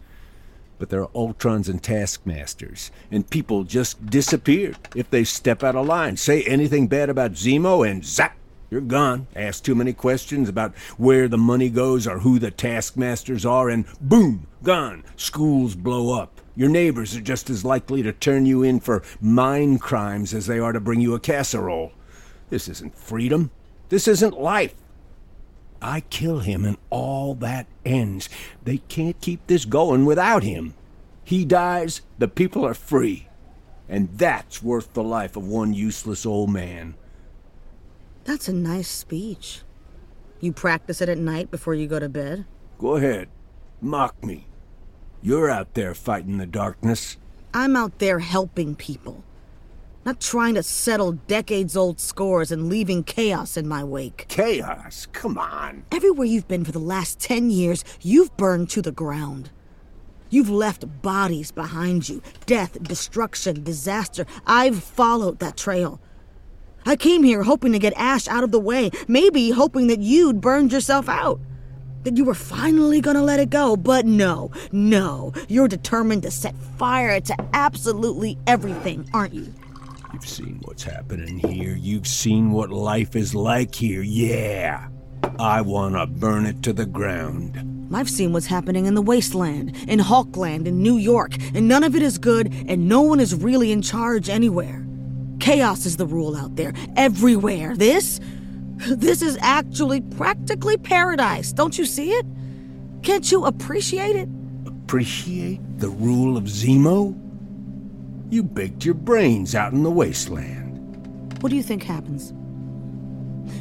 But 0.79 0.89
there 0.89 1.03
are 1.03 1.09
Ultrons 1.09 1.69
and 1.69 1.83
Taskmasters, 1.83 2.91
and 3.11 3.29
people 3.29 3.65
just 3.65 4.07
disappear 4.07 4.73
if 4.97 5.11
they 5.11 5.25
step 5.25 5.63
out 5.63 5.77
of 5.77 5.87
line. 5.87 6.17
Say 6.17 6.45
anything 6.45 6.87
bad 6.87 7.11
about 7.11 7.33
Zemo, 7.33 7.87
and 7.87 8.03
zap, 8.03 8.38
you're 8.71 8.81
gone. 8.81 9.27
Ask 9.35 9.65
too 9.65 9.75
many 9.75 9.93
questions 9.93 10.49
about 10.49 10.77
where 10.97 11.29
the 11.29 11.39
money 11.39 11.71
goes 11.71 12.07
or 12.07 12.21
who 12.21 12.39
the 12.39 12.51
Taskmasters 12.51 13.47
are, 13.47 13.69
and 13.69 13.87
boom, 14.01 14.47
gone. 14.63 15.05
Schools 15.17 15.75
blow 15.75 16.19
up. 16.19 16.41
Your 16.55 16.69
neighbors 16.69 17.17
are 17.17 17.21
just 17.21 17.49
as 17.51 17.65
likely 17.65 18.03
to 18.03 18.13
turn 18.13 18.45
you 18.45 18.63
in 18.63 18.81
for 18.81 19.03
mine 19.21 19.79
crimes 19.79 20.35
as 20.35 20.47
they 20.47 20.59
are 20.59 20.73
to 20.73 20.81
bring 20.81 21.01
you 21.01 21.15
a 21.15 21.21
casserole. 21.21 21.93
This 22.51 22.69
isn't 22.69 22.97
freedom. 22.97 23.51
This 23.89 24.09
isn't 24.09 24.41
life. 24.41 24.75
I 25.81 26.01
kill 26.01 26.41
him 26.41 26.65
and 26.65 26.77
all 26.91 27.35
that 27.37 27.67
ends. 27.85 28.29
They 28.65 28.79
can't 28.79 29.21
keep 29.21 29.47
this 29.47 29.65
going 29.65 30.05
without 30.05 30.43
him. 30.43 30.75
He 31.25 31.45
dies, 31.45 32.01
the 32.19 32.29
people 32.29 32.67
are 32.67 32.75
free. 32.75 33.29
And 33.89 34.09
that's 34.19 34.63
worth 34.63 34.93
the 34.93 35.03
life 35.03 35.37
of 35.37 35.47
one 35.47 35.73
useless 35.73 36.27
old 36.27 36.51
man. 36.51 36.95
That's 38.29 38.47
a 38.47 38.53
nice 38.53 38.89
speech. 38.89 39.63
You 40.39 40.53
practice 40.53 41.01
it 41.01 41.09
at 41.09 41.17
night 41.17 41.51
before 41.51 41.73
you 41.73 41.87
go 41.87 41.99
to 41.99 42.11
bed? 42.11 42.45
Go 42.79 42.97
ahead, 42.97 43.29
mock 43.81 44.23
me. 44.23 44.47
You're 45.23 45.49
out 45.49 45.73
there 45.73 45.95
fighting 45.95 46.37
the 46.37 46.45
darkness. 46.45 47.17
I'm 47.55 47.75
out 47.75 48.01
there 48.01 48.19
helping 48.19 48.77
people. 48.77 49.25
Not 50.05 50.21
trying 50.21 50.57
to 50.57 50.63
settle 50.63 51.13
decades 51.13 51.75
old 51.75 52.01
scores 52.01 52.53
and 52.53 52.69
leaving 52.69 53.03
chaos 53.03 53.57
in 53.57 53.67
my 53.67 53.83
wake. 53.83 54.27
Chaos, 54.29 55.07
come 55.11 55.39
on. 55.39 55.85
Everywhere 55.91 56.27
you've 56.27 56.49
been 56.49 56.67
for 56.67 56.73
the 56.73 56.79
last 56.79 57.19
10 57.21 57.49
years, 57.49 57.83
you've 58.03 58.37
burned 58.37 58.69
to 58.71 58.83
the 58.83 58.93
ground. 58.93 59.49
You've 60.29 60.51
left 60.51 61.01
bodies 61.01 61.51
behind 61.51 62.11
you 62.11 62.21
death, 62.45 62.83
destruction, 62.83 63.65
disaster. 63.65 64.27
I've 64.47 64.83
followed 64.85 65.39
that 65.39 65.57
trail. 65.57 65.99
I 66.87 66.97
came 66.97 67.23
here 67.23 67.43
hoping 67.43 67.73
to 67.73 67.79
get 67.79 67.93
Ash 67.97 68.29
out 68.29 68.45
of 68.45 68.51
the 68.51 68.61
way, 68.61 68.91
maybe 69.07 69.51
hoping 69.51 69.89
that 69.89 70.01
you'd 70.01 70.41
burned 70.41 70.73
yourself 70.73 71.09
out. 71.09 71.41
That 72.05 72.17
you 72.17 72.25
were 72.25 72.35
finally 72.35 73.01
gonna 73.01 73.23
let 73.23 73.41
it 73.41 73.51
go, 73.51 73.77
but 73.77 74.07
no, 74.07 74.51
no. 74.73 75.33
You're 75.49 75.69
determined 75.69 76.23
to 76.23 76.31
set 76.31 76.55
fire 76.79 77.21
to 77.21 77.37
absolutely 77.53 78.39
everything, 78.47 79.09
aren't 79.13 79.35
you? 79.35 79.53
You've 80.13 80.27
seen 80.27 80.61
what's 80.65 80.85
happening 80.85 81.39
here. 81.39 81.77
You've 81.77 82.07
seen 82.07 82.51
what 82.51 82.71
life 82.71 83.15
is 83.15 83.35
like 83.35 83.75
here. 83.75 84.03
Yeah. 84.03 84.89
I 85.39 85.61
want 85.61 85.97
to 85.97 86.07
burn 86.07 86.47
it 86.47 86.63
to 86.63 86.73
the 86.73 86.87
ground. 86.87 87.89
I've 87.93 88.09
seen 88.09 88.33
what's 88.33 88.47
happening 88.47 88.87
in 88.87 88.95
the 88.95 89.03
wasteland, 89.03 89.77
in 89.89 89.99
Hulkland, 89.99 90.67
in 90.67 90.83
New 90.83 90.97
York, 90.97 91.35
and 91.55 91.69
none 91.69 91.85
of 91.85 91.95
it 91.95 92.03
is 92.03 92.19
good, 92.19 92.53
and 92.67 92.89
no 92.89 93.03
one 93.03 93.21
is 93.21 93.35
really 93.35 93.71
in 93.73 93.83
charge 93.83 94.29
anywhere. 94.29 94.88
Chaos 95.49 95.87
is 95.87 95.97
the 95.97 96.05
rule 96.05 96.37
out 96.37 96.57
there, 96.57 96.75
everywhere. 96.95 97.75
This? 97.75 98.21
This 98.77 99.23
is 99.23 99.39
actually 99.41 100.03
practically 100.03 100.77
paradise. 100.77 101.55
Don't 101.55 101.79
you 101.79 101.87
see 101.87 102.11
it? 102.11 102.27
Can't 103.03 103.33
you 103.33 103.47
appreciate 103.47 104.15
it? 104.15 104.29
Appreciate 104.67 105.61
the 105.79 105.89
rule 105.89 106.37
of 106.37 106.45
Zemo? 106.45 107.19
You 108.31 108.43
baked 108.43 108.85
your 108.85 108.93
brains 108.93 109.55
out 109.55 109.73
in 109.73 109.85
the 109.85 109.91
wasteland. 109.91 111.43
What 111.43 111.49
do 111.49 111.57
you 111.57 111.63
think 111.63 111.83
happens? 111.83 112.35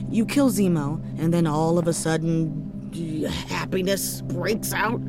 You 0.09 0.25
kill 0.25 0.49
Zemo, 0.49 1.01
and 1.17 1.33
then 1.33 1.47
all 1.47 1.79
of 1.79 1.87
a 1.87 1.93
sudden, 1.93 3.31
happiness 3.47 4.19
breaks 4.23 4.73
out? 4.73 4.99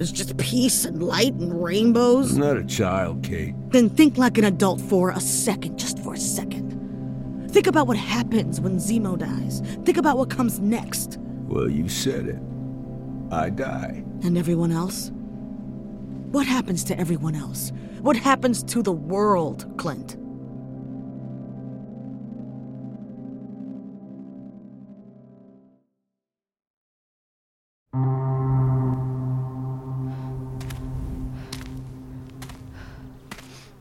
There's 0.00 0.12
just 0.12 0.34
peace 0.38 0.86
and 0.86 1.02
light 1.02 1.34
and 1.34 1.62
rainbows? 1.62 2.32
I'm 2.32 2.40
not 2.40 2.56
a 2.56 2.64
child, 2.64 3.22
Kate. 3.22 3.54
Then 3.68 3.90
think 3.90 4.16
like 4.16 4.38
an 4.38 4.44
adult 4.44 4.80
for 4.80 5.10
a 5.10 5.20
second, 5.20 5.78
just 5.78 5.98
for 5.98 6.14
a 6.14 6.18
second. 6.18 7.50
Think 7.50 7.66
about 7.66 7.86
what 7.86 7.98
happens 7.98 8.62
when 8.62 8.76
Zemo 8.76 9.18
dies. 9.18 9.60
Think 9.84 9.98
about 9.98 10.16
what 10.16 10.30
comes 10.30 10.58
next. 10.58 11.18
Well, 11.48 11.68
you 11.68 11.86
said 11.90 12.28
it. 12.28 12.38
I 13.30 13.50
die. 13.50 14.02
And 14.22 14.38
everyone 14.38 14.72
else? 14.72 15.10
What 16.30 16.46
happens 16.46 16.82
to 16.84 16.98
everyone 16.98 17.34
else? 17.34 17.70
What 18.00 18.16
happens 18.16 18.62
to 18.62 18.82
the 18.82 18.92
world, 18.92 19.70
Clint? 19.76 20.16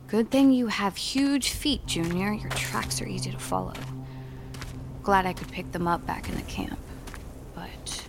Good 0.10 0.32
thing 0.32 0.52
you 0.52 0.66
have 0.68 0.98
huge 0.98 1.52
feet, 1.52 1.86
Junior. 1.86 2.34
Your 2.34 2.50
tracks 2.50 3.00
are 3.00 3.06
easy 3.06 3.30
to 3.30 3.38
follow. 3.38 3.74
Glad 5.04 5.28
I 5.28 5.34
could 5.34 5.52
pick 5.52 5.72
them 5.72 5.88
up 5.88 6.04
back 6.08 6.28
in 6.28 6.36
the 6.36 6.42
camp. 6.44 6.80
But 7.54 8.08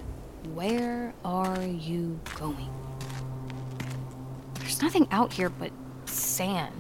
where 0.55 1.13
are 1.27 1.63
you 1.63 2.19
going? 2.37 2.71
There's 4.55 4.81
nothing 4.81 5.09
out 5.11 5.35
here 5.35 5.51
but 5.51 5.73
sand, 6.07 6.73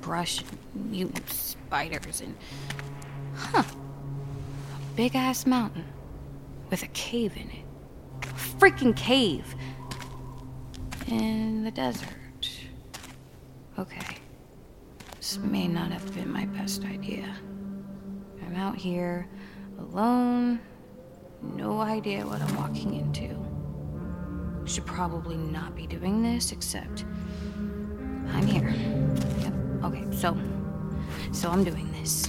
brush, 0.00 0.40
and 0.40 0.90
mutant 0.90 1.30
spiders, 1.30 2.20
and. 2.20 2.34
Huh. 3.36 3.62
A 3.62 4.96
big 4.96 5.14
ass 5.14 5.46
mountain 5.46 5.84
with 6.68 6.82
a 6.82 6.88
cave 6.88 7.36
in 7.36 7.48
it. 7.48 7.64
A 8.24 8.34
freaking 8.58 8.96
cave! 8.96 9.54
In 11.06 11.62
the 11.62 11.70
desert. 11.70 12.50
Okay. 13.78 14.13
This 15.24 15.38
may 15.38 15.66
not 15.66 15.90
have 15.90 16.14
been 16.14 16.30
my 16.30 16.44
best 16.44 16.84
idea. 16.84 17.24
I'm 18.44 18.56
out 18.56 18.76
here, 18.76 19.26
alone, 19.78 20.60
no 21.40 21.80
idea 21.80 22.26
what 22.26 22.42
I'm 22.42 22.54
walking 22.56 22.92
into. 22.92 23.34
Should 24.70 24.84
probably 24.84 25.38
not 25.38 25.74
be 25.74 25.86
doing 25.86 26.22
this, 26.22 26.52
except 26.52 27.06
I'm 28.34 28.46
here. 28.46 28.74
Yep. 29.40 29.54
Okay, 29.84 30.04
so 30.14 30.36
so 31.32 31.50
I'm 31.50 31.64
doing 31.64 31.90
this. 31.92 32.28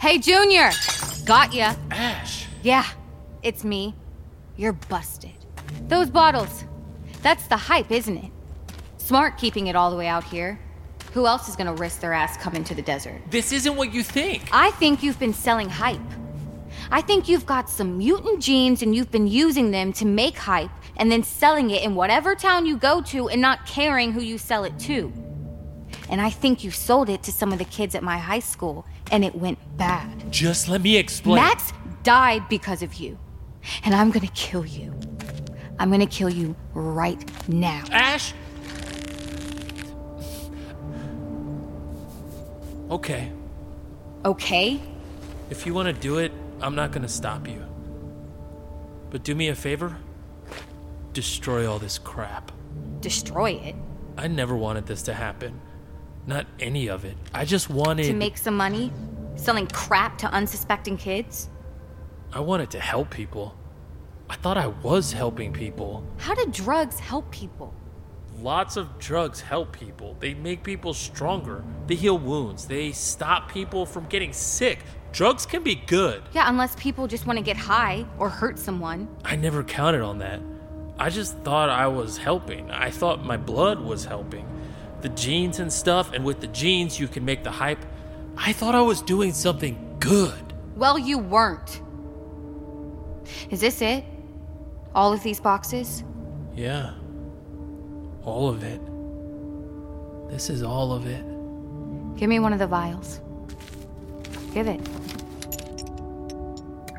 Hey, 0.00 0.18
Junior! 0.18 0.72
Got 1.24 1.54
ya. 1.54 1.76
Ash! 1.92 2.35
Yeah, 2.66 2.84
it's 3.44 3.62
me. 3.62 3.94
You're 4.56 4.72
busted. 4.72 5.30
Those 5.86 6.10
bottles. 6.10 6.64
That's 7.22 7.46
the 7.46 7.56
hype, 7.56 7.92
isn't 7.92 8.16
it? 8.16 8.32
Smart 8.96 9.38
keeping 9.38 9.68
it 9.68 9.76
all 9.76 9.88
the 9.88 9.96
way 9.96 10.08
out 10.08 10.24
here. 10.24 10.58
Who 11.12 11.28
else 11.28 11.48
is 11.48 11.54
gonna 11.54 11.74
risk 11.74 12.00
their 12.00 12.12
ass 12.12 12.36
coming 12.36 12.64
to 12.64 12.74
the 12.74 12.82
desert? 12.82 13.22
This 13.30 13.52
isn't 13.52 13.76
what 13.76 13.94
you 13.94 14.02
think. 14.02 14.48
I 14.50 14.72
think 14.72 15.04
you've 15.04 15.20
been 15.20 15.32
selling 15.32 15.68
hype. 15.68 16.00
I 16.90 17.02
think 17.02 17.28
you've 17.28 17.46
got 17.46 17.70
some 17.70 17.98
mutant 17.98 18.42
genes 18.42 18.82
and 18.82 18.96
you've 18.96 19.12
been 19.12 19.28
using 19.28 19.70
them 19.70 19.92
to 19.92 20.04
make 20.04 20.36
hype 20.36 20.72
and 20.96 21.08
then 21.08 21.22
selling 21.22 21.70
it 21.70 21.84
in 21.84 21.94
whatever 21.94 22.34
town 22.34 22.66
you 22.66 22.76
go 22.76 23.00
to 23.02 23.28
and 23.28 23.40
not 23.40 23.64
caring 23.64 24.10
who 24.10 24.20
you 24.20 24.38
sell 24.38 24.64
it 24.64 24.76
to. 24.80 25.12
And 26.08 26.20
I 26.20 26.30
think 26.30 26.64
you 26.64 26.72
sold 26.72 27.10
it 27.10 27.22
to 27.22 27.30
some 27.30 27.52
of 27.52 27.60
the 27.60 27.64
kids 27.64 27.94
at 27.94 28.02
my 28.02 28.18
high 28.18 28.40
school 28.40 28.84
and 29.12 29.24
it 29.24 29.36
went 29.36 29.60
bad. 29.76 30.32
Just 30.32 30.68
let 30.68 30.80
me 30.80 30.96
explain. 30.96 31.36
Max 31.36 31.72
died 32.06 32.48
because 32.48 32.82
of 32.84 32.94
you. 32.94 33.18
And 33.82 33.92
I'm 33.92 34.12
gonna 34.12 34.28
kill 34.28 34.64
you. 34.64 34.94
I'm 35.80 35.90
gonna 35.90 36.06
kill 36.06 36.30
you 36.30 36.54
right 36.72 37.20
now. 37.48 37.82
Ash? 37.90 38.32
Okay. 42.92 43.32
Okay? 44.24 44.80
If 45.50 45.66
you 45.66 45.74
want 45.74 45.86
to 45.86 45.92
do 45.92 46.18
it, 46.18 46.30
I'm 46.60 46.76
not 46.76 46.92
to 47.02 47.08
stop 47.08 47.48
you. 47.48 47.60
But 49.10 49.24
do 49.24 49.34
me 49.34 49.48
a 49.48 49.56
favor 49.56 49.96
destroy 51.12 51.68
all 51.68 51.78
this 51.78 51.98
crap. 51.98 52.52
Destroy 53.00 53.52
it? 53.52 53.74
I 54.18 54.28
never 54.28 54.54
wanted 54.54 54.86
this 54.86 55.00
to 55.04 55.14
happen. 55.14 55.58
Not 56.26 56.46
any 56.60 56.88
of 56.88 57.06
it. 57.06 57.16
I 57.32 57.46
just 57.46 57.70
wanted. 57.70 58.04
To 58.04 58.12
make 58.12 58.36
some 58.36 58.54
money? 58.54 58.92
Selling 59.34 59.66
crap 59.68 60.18
to 60.18 60.26
unsuspecting 60.30 60.98
kids? 60.98 61.48
I 62.32 62.40
wanted 62.40 62.70
to 62.70 62.80
help 62.80 63.10
people. 63.10 63.56
I 64.28 64.36
thought 64.36 64.58
I 64.58 64.66
was 64.66 65.12
helping 65.12 65.52
people. 65.52 66.04
How 66.18 66.34
do 66.34 66.46
drugs 66.50 66.98
help 66.98 67.30
people? 67.30 67.72
Lots 68.40 68.76
of 68.76 68.98
drugs 68.98 69.40
help 69.40 69.72
people. 69.72 70.16
They 70.20 70.34
make 70.34 70.62
people 70.62 70.92
stronger. 70.92 71.64
They 71.86 71.94
heal 71.94 72.18
wounds. 72.18 72.66
They 72.66 72.92
stop 72.92 73.50
people 73.50 73.86
from 73.86 74.06
getting 74.06 74.32
sick. 74.32 74.80
Drugs 75.12 75.46
can 75.46 75.62
be 75.62 75.76
good. 75.76 76.22
Yeah, 76.32 76.48
unless 76.48 76.74
people 76.76 77.06
just 77.06 77.26
want 77.26 77.38
to 77.38 77.44
get 77.44 77.56
high 77.56 78.04
or 78.18 78.28
hurt 78.28 78.58
someone. 78.58 79.08
I 79.24 79.36
never 79.36 79.62
counted 79.64 80.02
on 80.02 80.18
that. 80.18 80.40
I 80.98 81.08
just 81.08 81.38
thought 81.38 81.70
I 81.70 81.86
was 81.86 82.18
helping. 82.18 82.70
I 82.70 82.90
thought 82.90 83.24
my 83.24 83.36
blood 83.36 83.80
was 83.80 84.04
helping. 84.04 84.46
The 85.00 85.08
genes 85.10 85.58
and 85.58 85.72
stuff, 85.72 86.12
and 86.12 86.24
with 86.24 86.40
the 86.40 86.46
genes, 86.48 87.00
you 87.00 87.08
can 87.08 87.24
make 87.24 87.44
the 87.44 87.50
hype. 87.50 87.84
I 88.36 88.52
thought 88.52 88.74
I 88.74 88.82
was 88.82 89.00
doing 89.00 89.32
something 89.32 89.96
good. 90.00 90.52
Well, 90.74 90.98
you 90.98 91.18
weren't. 91.18 91.80
Is 93.50 93.60
this 93.60 93.82
it? 93.82 94.04
All 94.94 95.12
of 95.12 95.22
these 95.22 95.40
boxes? 95.40 96.04
Yeah. 96.54 96.94
All 98.24 98.48
of 98.48 98.62
it. 98.64 98.80
This 100.30 100.50
is 100.50 100.62
all 100.62 100.92
of 100.92 101.06
it. 101.06 101.24
Give 102.16 102.28
me 102.28 102.38
one 102.38 102.52
of 102.52 102.58
the 102.58 102.66
vials. 102.66 103.20
Give 104.52 104.66
it. 104.66 104.80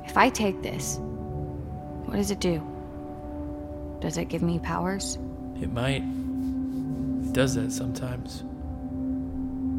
If 0.05 0.15
I 0.15 0.29
take 0.29 0.61
this, 0.61 0.99
what 2.05 2.15
does 2.15 2.31
it 2.31 2.39
do? 2.39 2.61
Does 3.99 4.17
it 4.17 4.25
give 4.25 4.41
me 4.41 4.59
powers? 4.59 5.17
It 5.61 5.71
might. 5.71 6.03
It 6.03 7.33
does 7.33 7.55
that 7.55 7.71
sometimes. 7.71 8.43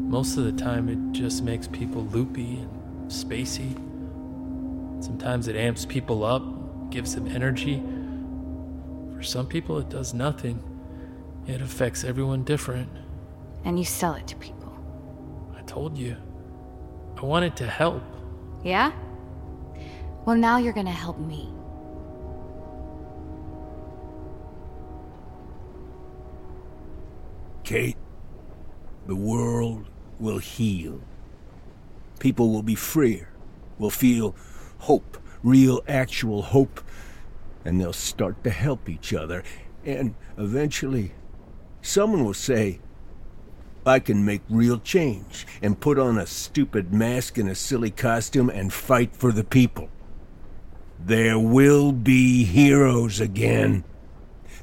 Most 0.09 0.37
of 0.37 0.43
the 0.43 0.51
time, 0.51 0.89
it 0.89 1.17
just 1.17 1.43
makes 1.43 1.67
people 1.67 2.03
loopy 2.05 2.59
and 2.59 3.09
spacey. 3.09 3.77
Sometimes 4.99 5.47
it 5.47 5.55
amps 5.55 5.85
people 5.85 6.23
up, 6.23 6.43
gives 6.91 7.15
them 7.15 7.27
energy. 7.27 7.81
For 9.15 9.23
some 9.23 9.47
people, 9.47 9.79
it 9.79 9.89
does 9.89 10.13
nothing. 10.13 10.61
It 11.47 11.61
affects 11.61 12.03
everyone 12.03 12.43
different. 12.43 12.89
And 13.65 13.79
you 13.79 13.85
sell 13.85 14.13
it 14.13 14.27
to 14.27 14.35
people. 14.35 14.73
I 15.57 15.61
told 15.63 15.97
you. 15.97 16.15
I 17.17 17.25
wanted 17.25 17.55
to 17.57 17.67
help. 17.67 18.03
Yeah? 18.63 18.91
Well, 20.25 20.35
now 20.35 20.57
you're 20.57 20.73
gonna 20.73 20.91
help 20.91 21.17
me. 21.17 21.49
Kate, 27.63 27.97
the 29.05 29.15
world 29.15 29.85
will 30.19 30.39
heal. 30.39 30.99
People 32.19 32.51
will 32.51 32.63
be 32.63 32.75
freer, 32.75 33.29
will 33.77 33.89
feel 33.89 34.35
hope, 34.79 35.17
real, 35.43 35.81
actual 35.87 36.41
hope, 36.41 36.81
and 37.63 37.79
they'll 37.79 37.93
start 37.93 38.43
to 38.43 38.49
help 38.49 38.89
each 38.89 39.13
other. 39.13 39.43
And 39.85 40.15
eventually, 40.37 41.13
someone 41.81 42.25
will 42.25 42.33
say, 42.33 42.79
I 43.85 43.99
can 43.99 44.25
make 44.25 44.41
real 44.49 44.77
change 44.79 45.47
and 45.61 45.79
put 45.79 45.97
on 45.97 46.17
a 46.17 46.25
stupid 46.25 46.93
mask 46.93 47.37
and 47.37 47.49
a 47.49 47.55
silly 47.55 47.91
costume 47.91 48.49
and 48.49 48.73
fight 48.73 49.15
for 49.15 49.31
the 49.31 49.43
people. 49.43 49.89
There 50.99 51.39
will 51.39 51.91
be 51.93 52.43
heroes 52.43 53.21
again. 53.21 53.85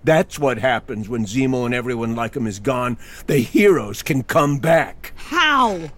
That's 0.05 0.38
what 0.38 0.59
happens 0.59 1.09
when 1.09 1.24
Zemo 1.24 1.64
and 1.64 1.74
everyone 1.74 2.14
like 2.14 2.37
him 2.37 2.46
is 2.46 2.61
gone. 2.61 2.98
The 3.26 3.38
heroes 3.38 4.02
can 4.02 4.22
come 4.22 4.59
back. 4.59 5.12
How? 5.16 5.90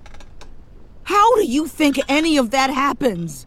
How 1.03 1.37
do 1.37 1.45
you 1.45 1.67
think 1.67 1.99
any 2.09 2.37
of 2.37 2.51
that 2.53 2.71
happens? 2.71 3.47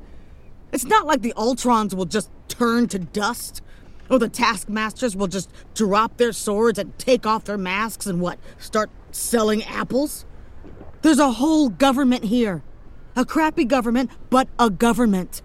It's 0.72 0.86
not 0.86 1.06
like 1.06 1.22
the 1.22 1.34
Ultrons 1.36 1.94
will 1.94 2.06
just 2.06 2.30
turn 2.48 2.88
to 2.90 3.00
dust. 3.00 3.62
Or 4.10 4.20
the 4.20 4.30
Taskmasters 4.30 5.16
will 5.16 5.28
just 5.28 5.50
drop 5.74 6.18
their 6.18 6.34
swords 6.34 6.78
and 6.78 6.98
take 6.98 7.26
off 7.26 7.46
their 7.46 7.58
masks 7.58 8.06
and 8.06 8.20
what? 8.20 8.40
Start 8.58 8.90
selling 9.12 9.64
apples? 9.64 10.26
There's 11.02 11.20
a 11.20 11.32
whole 11.32 11.70
government 11.70 12.26
here. 12.26 12.62
A 13.16 13.26
crappy 13.26 13.66
government, 13.66 14.12
but 14.30 14.48
a 14.60 14.70
government. 14.70 15.42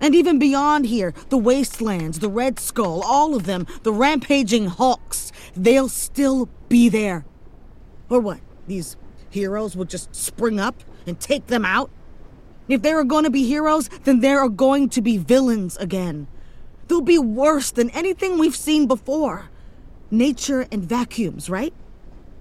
And 0.00 0.14
even 0.14 0.38
beyond 0.38 0.86
here, 0.86 1.14
the 1.30 1.38
Wastelands, 1.38 2.18
the 2.18 2.28
Red 2.28 2.58
Skull, 2.58 3.02
all 3.04 3.34
of 3.34 3.46
them, 3.46 3.66
the 3.82 3.92
rampaging 3.92 4.66
Hawks, 4.66 5.32
they'll 5.54 5.88
still 5.88 6.48
be 6.68 6.88
there. 6.88 7.24
Or 8.08 8.20
what? 8.20 8.40
These 8.66 8.96
heroes 9.30 9.76
will 9.76 9.84
just 9.84 10.14
spring 10.14 10.60
up 10.60 10.82
and 11.06 11.18
take 11.18 11.46
them 11.46 11.64
out? 11.64 11.90
If 12.68 12.82
there 12.82 12.98
are 12.98 13.04
going 13.04 13.24
to 13.24 13.30
be 13.30 13.46
heroes, 13.46 13.88
then 14.04 14.20
there 14.20 14.40
are 14.40 14.48
going 14.48 14.88
to 14.90 15.00
be 15.00 15.18
villains 15.18 15.76
again. 15.76 16.26
They'll 16.88 17.00
be 17.00 17.18
worse 17.18 17.70
than 17.70 17.90
anything 17.90 18.38
we've 18.38 18.56
seen 18.56 18.86
before. 18.86 19.50
Nature 20.10 20.66
and 20.70 20.84
vacuums, 20.84 21.50
right? 21.50 21.74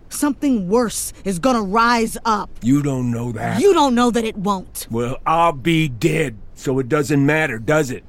Something 0.10 0.70
worse 0.70 1.14
is 1.24 1.40
gonna 1.40 1.64
rise 1.64 2.18
up. 2.26 2.50
You 2.62 2.82
don't 2.82 3.12
know 3.12 3.32
that. 3.32 3.60
You 3.60 3.74
don't 3.74 3.96
know 3.96 4.12
that 4.12 4.24
it 4.24 4.38
won't. 4.38 4.88
Well, 4.92 5.18
I'll 5.26 5.52
be 5.52 5.90
dead, 5.90 6.38
so 6.54 6.78
it 6.80 6.88
doesn't 6.88 7.26
matter, 7.26 7.58
does 7.58 7.90
it? 7.90 8.04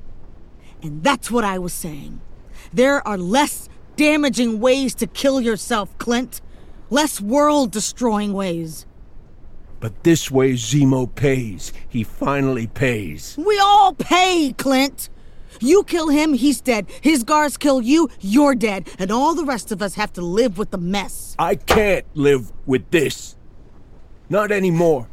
And 0.82 1.02
that's 1.02 1.30
what 1.30 1.42
I 1.42 1.58
was 1.58 1.72
saying. 1.72 2.20
There 2.72 3.06
are 3.08 3.16
less 3.16 3.68
damaging 3.96 4.60
ways 4.60 4.94
to 4.96 5.06
kill 5.06 5.40
yourself, 5.40 5.96
Clint. 5.98 6.40
Less 6.90 7.20
world 7.20 7.72
destroying 7.72 8.32
ways. 8.32 8.86
But 9.86 10.02
this 10.02 10.32
way 10.32 10.54
Zemo 10.54 11.14
pays. 11.14 11.72
He 11.88 12.02
finally 12.02 12.66
pays. 12.66 13.36
We 13.38 13.56
all 13.60 13.92
pay, 13.94 14.52
Clint. 14.58 15.08
You 15.60 15.84
kill 15.84 16.08
him, 16.08 16.32
he's 16.32 16.60
dead. 16.60 16.88
His 17.02 17.22
guards 17.22 17.56
kill 17.56 17.80
you, 17.80 18.08
you're 18.18 18.56
dead. 18.56 18.88
And 18.98 19.12
all 19.12 19.36
the 19.36 19.44
rest 19.44 19.70
of 19.70 19.80
us 19.80 19.94
have 19.94 20.12
to 20.14 20.22
live 20.22 20.58
with 20.58 20.72
the 20.72 20.78
mess. 20.78 21.36
I 21.38 21.54
can't 21.54 22.04
live 22.14 22.50
with 22.66 22.90
this. 22.90 23.36
Not 24.28 24.50
anymore. 24.50 25.06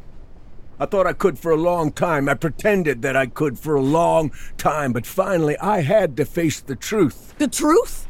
I 0.80 0.86
thought 0.86 1.06
I 1.06 1.12
could 1.12 1.38
for 1.38 1.52
a 1.52 1.56
long 1.56 1.92
time. 1.92 2.28
I 2.28 2.34
pretended 2.34 3.02
that 3.02 3.14
I 3.14 3.26
could 3.26 3.56
for 3.56 3.76
a 3.76 3.80
long 3.80 4.32
time, 4.58 4.92
but 4.92 5.06
finally 5.06 5.56
I 5.58 5.82
had 5.82 6.16
to 6.16 6.24
face 6.24 6.58
the 6.58 6.74
truth. 6.74 7.32
The 7.38 7.46
truth? 7.46 8.08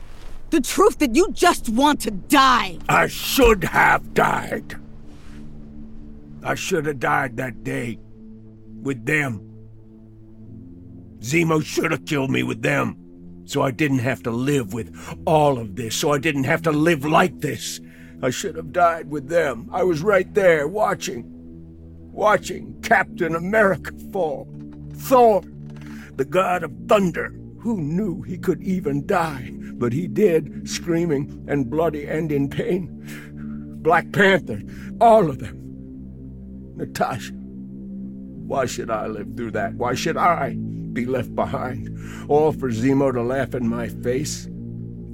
The 0.49 0.63
truth 0.63 0.97
that 1.01 1.15
you 1.15 1.31
just 1.31 1.69
want 1.69 2.01
to 2.01 2.11
die. 2.11 2.79
I 2.89 3.09
should 3.09 3.65
have 3.65 4.15
died. 4.15 4.77
I 6.45 6.55
should 6.55 6.87
have 6.87 7.01
died 7.01 7.37
that 7.39 7.65
day. 7.65 7.99
With 8.83 9.07
them. 9.07 9.41
Zemo 11.21 11.65
should 11.65 11.91
have 11.91 12.05
killed 12.05 12.31
me 12.31 12.43
with 12.43 12.61
them. 12.61 12.99
So 13.47 13.63
I 13.63 13.71
didn't 13.71 14.01
have 14.01 14.23
to 14.25 14.31
live 14.31 14.75
with 14.75 14.95
all 15.27 15.59
of 15.59 15.77
this. 15.77 15.97
So 15.97 16.13
I 16.13 16.19
didn't 16.19 16.45
have 16.45 16.63
to 16.63 16.71
live 16.71 17.05
like 17.05 17.41
this. 17.41 17.81
I 18.23 18.31
should 18.31 18.57
have 18.57 18.73
died 18.73 19.11
with 19.11 19.29
them. 19.29 19.69
I 19.73 19.83
was 19.85 20.03
right 20.03 20.33
there, 20.35 20.69
watching. 20.69 21.25
Watching 22.13 22.81
Captain 22.83 23.35
America 23.35 23.93
fall. 24.13 24.49
Thor, 24.93 25.43
the 26.17 26.25
god 26.25 26.63
of 26.63 26.73
thunder. 26.89 27.35
Who 27.59 27.81
knew 27.81 28.23
he 28.23 28.37
could 28.37 28.63
even 28.63 29.07
die? 29.07 29.51
But 29.75 29.93
he 29.93 30.07
did, 30.07 30.69
screaming 30.69 31.45
and 31.49 31.71
bloody 31.71 32.07
and 32.07 32.31
in 32.31 32.49
pain. 32.51 33.81
Black 33.83 34.13
Panther, 34.13 34.63
all 35.01 35.29
of 35.29 35.39
them. 35.39 35.64
Natasha. 36.77 37.33
Why 37.33 38.67
should 38.67 38.91
I 38.91 39.07
live 39.07 39.37
through 39.37 39.53
that? 39.53 39.75
Why 39.75 39.95
should 39.95 40.17
I 40.17 40.55
be 40.93 41.07
left 41.07 41.35
behind? 41.35 41.99
All 42.29 42.53
for 42.53 42.71
Zemo 42.71 43.13
to 43.13 43.23
laugh 43.23 43.55
in 43.55 43.69
my 43.69 43.89
face? 43.89 44.49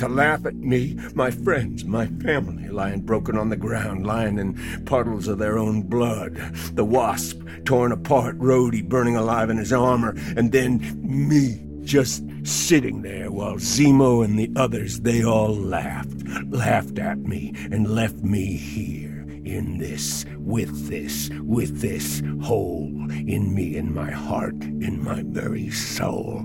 to 0.01 0.09
laugh 0.09 0.47
at 0.47 0.57
me, 0.57 0.97
my 1.15 1.31
friends, 1.31 1.85
my 1.85 2.07
family, 2.07 2.67
lying 2.71 3.03
broken 3.03 3.37
on 3.37 3.51
the 3.51 3.57
ground, 3.57 4.07
lying 4.07 4.39
in 4.39 4.55
puddles 4.87 5.29
of 5.29 5.39
their 5.39 5.59
own 5.59 5.83
blood. 5.83 6.37
The 6.73 6.87
wasp 6.87 7.39
torn 7.67 7.93
apart, 7.93 8.39
Rhodey 8.39 8.89
burning 8.89 9.17
alive 9.17 9.51
in 9.51 9.59
his 9.59 9.75
armor, 9.75 10.15
and 10.39 10.53
then 10.53 10.81
me 11.03 11.63
just 11.85 12.25
sitting 12.45 13.03
there 13.03 13.31
while 13.31 13.57
Zemo 13.57 14.25
and 14.25 14.39
the 14.39 14.51
others, 14.57 15.01
they 15.01 15.23
all 15.23 15.55
laughed, 15.55 16.27
laughed 16.49 16.99
at 16.99 17.19
me, 17.19 17.53
and 17.71 17.95
left 17.95 18.17
me 18.17 18.57
here 18.57 19.10
in 19.55 19.79
this, 19.79 20.25
with 20.39 20.89
this, 20.89 21.31
with 21.43 21.81
this 21.81 22.23
hole 22.43 22.87
in 23.11 23.55
me, 23.55 23.77
in 23.77 23.93
my 23.93 24.11
heart, 24.11 24.55
in 24.63 25.03
my 25.03 25.23
very 25.27 25.71
soul. 25.71 26.45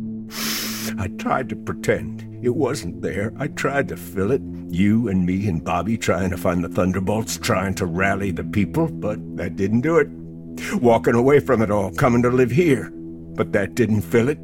I 0.98 1.08
tried 1.18 1.50
to 1.50 1.56
pretend 1.56 2.26
it 2.44 2.56
wasn't 2.56 3.02
there. 3.02 3.34
I 3.38 3.48
tried 3.48 3.88
to 3.90 3.98
fill 3.98 4.32
it. 4.32 4.42
You 4.70 5.08
and 5.08 5.26
me 5.26 5.48
and 5.48 5.64
Bobbi 5.64 6.00
trying 6.00 6.30
to 6.30 6.38
find 6.38 6.64
the 6.64 6.70
Thunderbolts, 6.70 7.38
trying 7.38 7.76
to 7.76 7.86
rally 7.86 8.32
the 8.32 8.44
people, 8.44 8.88
but 8.88 9.20
that 9.38 9.56
didn't 9.56 9.82
do 9.82 9.98
it. 9.98 10.08
Walking 10.82 11.16
away 11.16 11.40
from 11.40 11.62
it 11.62 11.72
all, 11.72 11.92
coming 11.92 12.22
to 12.22 12.30
live 12.30 12.52
here. 12.52 12.92
But 12.94 13.52
that 13.54 13.76
didn't 13.76 14.02
fill 14.02 14.30
it. 14.30 14.40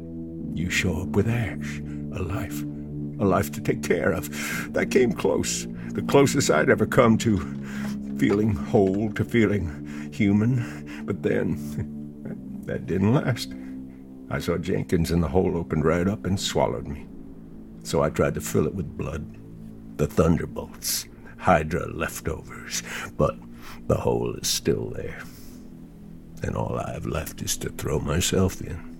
You 0.54 0.68
show 0.68 1.02
up 1.02 1.08
with 1.08 1.28
Ash, 1.28 1.78
a 2.14 2.22
life, 2.22 2.62
a 3.18 3.24
life 3.24 3.52
to 3.52 3.60
take 3.60 3.82
care 3.82 4.12
of. 4.12 4.28
That 4.72 4.90
came 4.90 5.12
close, 5.12 5.66
the 5.92 6.02
closest 6.02 6.50
I'd 6.50 6.70
ever 6.70 6.86
come 6.86 7.16
to 7.18 7.38
feeling 8.22 8.54
whole, 8.54 9.10
to 9.14 9.24
feeling 9.24 10.12
human. 10.12 11.02
But 11.04 11.24
then, 11.24 12.62
that 12.66 12.86
didn't 12.86 13.14
last. 13.14 13.52
I 14.30 14.38
saw 14.38 14.58
Jenkins 14.58 15.10
and 15.10 15.20
the 15.20 15.26
hole 15.26 15.56
opened 15.56 15.84
right 15.84 16.06
up 16.06 16.24
and 16.24 16.38
swallowed 16.38 16.86
me. 16.86 17.08
So 17.82 18.00
I 18.00 18.10
tried 18.10 18.34
to 18.34 18.40
fill 18.40 18.68
it 18.68 18.76
with 18.76 18.96
blood. 18.96 19.38
The 19.96 20.06
Thunderbolts, 20.06 21.08
Hydra 21.36 21.88
leftovers. 21.88 22.84
But 23.16 23.36
the 23.88 23.96
hole 23.96 24.34
is 24.36 24.46
still 24.46 24.90
there. 24.90 25.24
And 26.44 26.54
all 26.54 26.78
I 26.78 26.92
have 26.92 27.06
left 27.06 27.42
is 27.42 27.56
to 27.56 27.70
throw 27.70 27.98
myself 27.98 28.60
in 28.60 28.92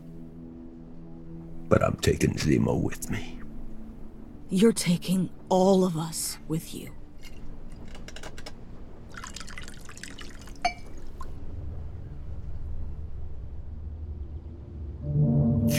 but 1.69 1.83
I'm 1.83 1.97
taking 1.97 2.35
Zemo 2.35 2.79
with 2.79 3.11
me. 3.11 3.39
You're 4.51 4.75
taking 4.75 5.31
all 5.49 5.87
of 5.87 5.97
us 5.97 6.37
with 6.47 6.75
you. 6.75 6.91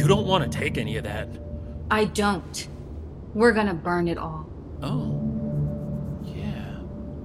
You 0.04 0.10
don't 0.10 0.28
want 0.28 0.44
to 0.44 0.60
take 0.60 0.78
any 0.78 0.98
of 0.98 1.06
that. 1.06 1.30
I 1.90 2.04
don't. 2.04 2.68
We're 3.34 3.54
gonna 3.54 3.74
burn 3.74 4.10
it 4.10 4.18
all. 4.18 4.46
Oh. 4.82 6.22
Yeah. 6.26 6.80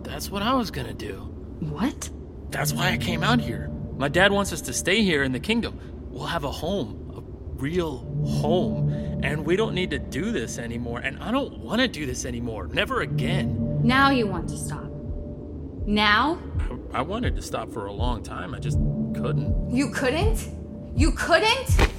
That's 0.05 0.31
what 0.31 0.43
I 0.43 0.55
was 0.55 0.71
gonna 0.71 0.95
do. 0.95 1.15
What? 1.59 2.09
That's 2.51 2.73
why 2.73 2.93
I 2.93 2.97
came 2.97 3.25
out 3.25 3.41
here. 3.41 3.69
My 3.97 4.07
dad 4.07 4.31
wants 4.31 4.53
us 4.53 4.61
to 4.61 4.73
stay 4.73 5.03
here 5.03 5.25
in 5.25 5.33
the 5.33 5.41
kingdom. 5.41 5.81
We'll 6.09 6.27
have 6.27 6.45
a 6.45 6.53
home, 6.53 7.13
a 7.17 7.61
real 7.61 7.99
home. 8.25 8.91
And 9.25 9.45
we 9.45 9.57
don't 9.57 9.75
need 9.75 9.91
to 9.91 9.99
do 9.99 10.31
this 10.31 10.57
anymore. 10.57 11.01
And 11.01 11.21
I 11.21 11.33
don't 11.33 11.59
want 11.59 11.81
to 11.81 11.89
do 11.89 12.07
this 12.07 12.25
anymore. 12.25 12.69
Never 12.69 13.01
again. 13.01 13.81
Now 13.83 14.11
you 14.11 14.29
want 14.29 14.49
to 14.51 14.57
stop. 14.57 14.87
Now? 15.85 16.39
I, 16.93 16.99
I 16.99 17.03
wanted 17.03 17.35
to 17.35 17.43
stop 17.43 17.73
for 17.73 17.87
a 17.87 17.93
long 17.93 18.23
time. 18.23 18.55
I 18.55 18.61
just 18.61 18.79
couldn't. 19.17 19.75
You 19.75 19.91
couldn't? 19.91 20.49
You 20.95 21.11
couldn't? 21.11 21.91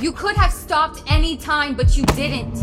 You 0.00 0.12
could 0.12 0.36
have 0.36 0.52
stopped 0.52 1.02
any 1.10 1.36
time, 1.36 1.74
but 1.74 1.96
you 1.96 2.04
didn't. 2.06 2.56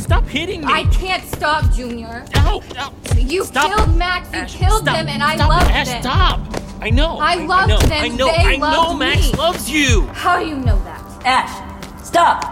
Stop 0.00 0.24
hitting 0.26 0.60
me! 0.64 0.72
I 0.72 0.84
can't 0.84 1.24
stop, 1.24 1.72
Junior. 1.72 2.24
No, 2.34 2.62
no. 2.74 2.92
You 3.16 3.44
stop. 3.44 3.74
killed 3.76 3.96
Max. 3.96 4.30
You 4.32 4.38
Ash, 4.38 4.54
killed 4.56 4.82
stop. 4.82 4.96
them, 4.96 5.08
and 5.08 5.22
I 5.22 5.36
stop. 5.36 5.48
loved 5.50 5.70
Ash, 5.70 5.88
them. 5.88 6.02
Stop! 6.02 6.40
I 6.82 6.90
know. 6.90 7.18
I 7.18 7.32
I, 7.32 7.34
loved 7.44 7.50
I 7.62 7.66
know. 7.66 7.78
them. 7.80 8.02
I 8.04 8.08
know. 8.08 8.26
They 8.26 8.32
I 8.38 8.56
know. 8.56 8.66
loved 8.66 8.98
Max 8.98 9.32
me. 9.32 9.38
loves 9.38 9.70
you. 9.70 10.06
How 10.08 10.38
do 10.40 10.46
you 10.46 10.56
know 10.56 10.82
that? 10.84 11.22
Ash, 11.26 12.04
stop! 12.04 12.44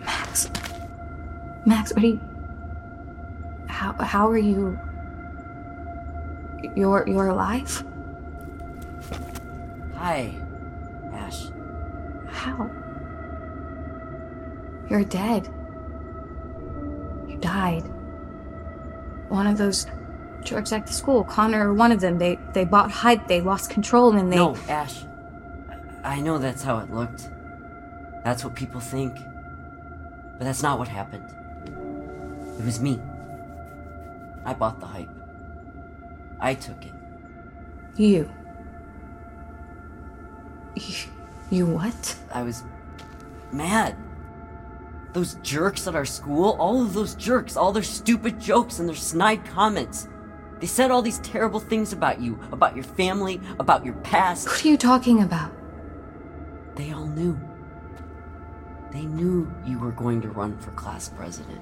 Max. 0.00 0.50
Max, 1.66 1.92
what 1.94 2.02
are 2.02 2.06
you. 2.08 2.20
How, 3.68 3.92
how 3.94 4.28
are 4.28 4.38
you. 4.38 4.78
You're, 6.76 7.04
you're 7.08 7.28
alive? 7.28 7.84
Hi, 9.96 10.34
Ash. 11.30 11.50
How? 12.28 12.70
You're 14.88 15.04
dead. 15.04 15.46
You 17.28 17.38
died. 17.40 17.82
One 19.28 19.46
of 19.46 19.56
those 19.58 19.86
jerks 20.42 20.72
at 20.72 20.86
the 20.86 20.92
school, 20.92 21.22
Connor 21.24 21.70
or 21.70 21.74
one 21.74 21.92
of 21.92 22.00
them, 22.00 22.18
they, 22.18 22.38
they 22.52 22.64
bought 22.64 22.90
hype, 22.90 23.28
they 23.28 23.40
lost 23.40 23.70
control, 23.70 24.16
and 24.16 24.32
they. 24.32 24.36
No, 24.36 24.56
Ash. 24.68 25.04
I 26.02 26.20
know 26.20 26.38
that's 26.38 26.62
how 26.62 26.78
it 26.78 26.90
looked. 26.90 27.30
That's 28.24 28.44
what 28.44 28.54
people 28.54 28.80
think. 28.80 29.14
But 30.38 30.44
that's 30.44 30.62
not 30.62 30.78
what 30.78 30.88
happened. 30.88 31.28
It 32.58 32.64
was 32.64 32.80
me. 32.80 33.00
I 34.44 34.54
bought 34.54 34.80
the 34.80 34.86
hype. 34.86 35.10
I 36.40 36.54
took 36.54 36.84
it. 36.84 36.94
You. 37.96 38.30
You, 41.50 41.66
what? 41.66 42.16
I 42.32 42.42
was 42.42 42.64
mad. 43.52 43.96
Those 45.12 45.34
jerks 45.42 45.88
at 45.88 45.96
our 45.96 46.04
school, 46.04 46.56
all 46.60 46.82
of 46.82 46.94
those 46.94 47.16
jerks, 47.16 47.56
all 47.56 47.72
their 47.72 47.82
stupid 47.82 48.40
jokes 48.40 48.78
and 48.78 48.88
their 48.88 48.96
snide 48.96 49.44
comments. 49.44 50.08
They 50.60 50.68
said 50.68 50.92
all 50.92 51.02
these 51.02 51.18
terrible 51.18 51.58
things 51.58 51.92
about 51.92 52.20
you, 52.20 52.38
about 52.52 52.76
your 52.76 52.84
family, 52.84 53.40
about 53.58 53.84
your 53.84 53.94
past. 53.94 54.46
What 54.46 54.64
are 54.64 54.68
you 54.68 54.76
talking 54.76 55.22
about? 55.22 55.50
They 56.76 56.92
all 56.92 57.06
knew. 57.06 57.40
They 58.92 59.02
knew 59.02 59.52
you 59.64 59.78
were 59.78 59.92
going 59.92 60.20
to 60.22 60.28
run 60.28 60.56
for 60.58 60.70
class 60.72 61.08
president. 61.08 61.60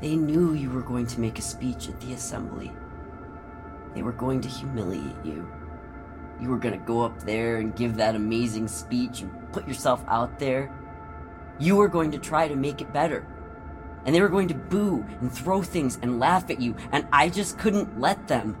They 0.00 0.16
knew 0.16 0.54
you 0.54 0.70
were 0.70 0.82
going 0.82 1.06
to 1.08 1.20
make 1.20 1.38
a 1.38 1.42
speech 1.42 1.88
at 1.88 2.00
the 2.00 2.12
assembly. 2.12 2.72
They 3.94 4.02
were 4.02 4.12
going 4.12 4.40
to 4.42 4.48
humiliate 4.48 5.24
you. 5.24 5.50
You 6.40 6.48
were 6.48 6.58
going 6.58 6.78
to 6.78 6.84
go 6.84 7.02
up 7.02 7.22
there 7.22 7.58
and 7.58 7.74
give 7.76 7.96
that 7.96 8.14
amazing 8.14 8.68
speech 8.68 9.20
and 9.20 9.52
put 9.52 9.66
yourself 9.68 10.04
out 10.08 10.38
there. 10.38 10.72
You 11.58 11.76
were 11.76 11.88
going 11.88 12.10
to 12.12 12.18
try 12.18 12.48
to 12.48 12.56
make 12.56 12.80
it 12.80 12.92
better. 12.92 13.26
And 14.04 14.14
they 14.14 14.20
were 14.20 14.28
going 14.28 14.48
to 14.48 14.54
boo 14.54 15.04
and 15.20 15.32
throw 15.32 15.62
things 15.62 15.98
and 16.02 16.20
laugh 16.20 16.50
at 16.50 16.60
you, 16.60 16.76
and 16.92 17.06
I 17.12 17.28
just 17.30 17.58
couldn't 17.58 17.98
let 17.98 18.28
them. 18.28 18.56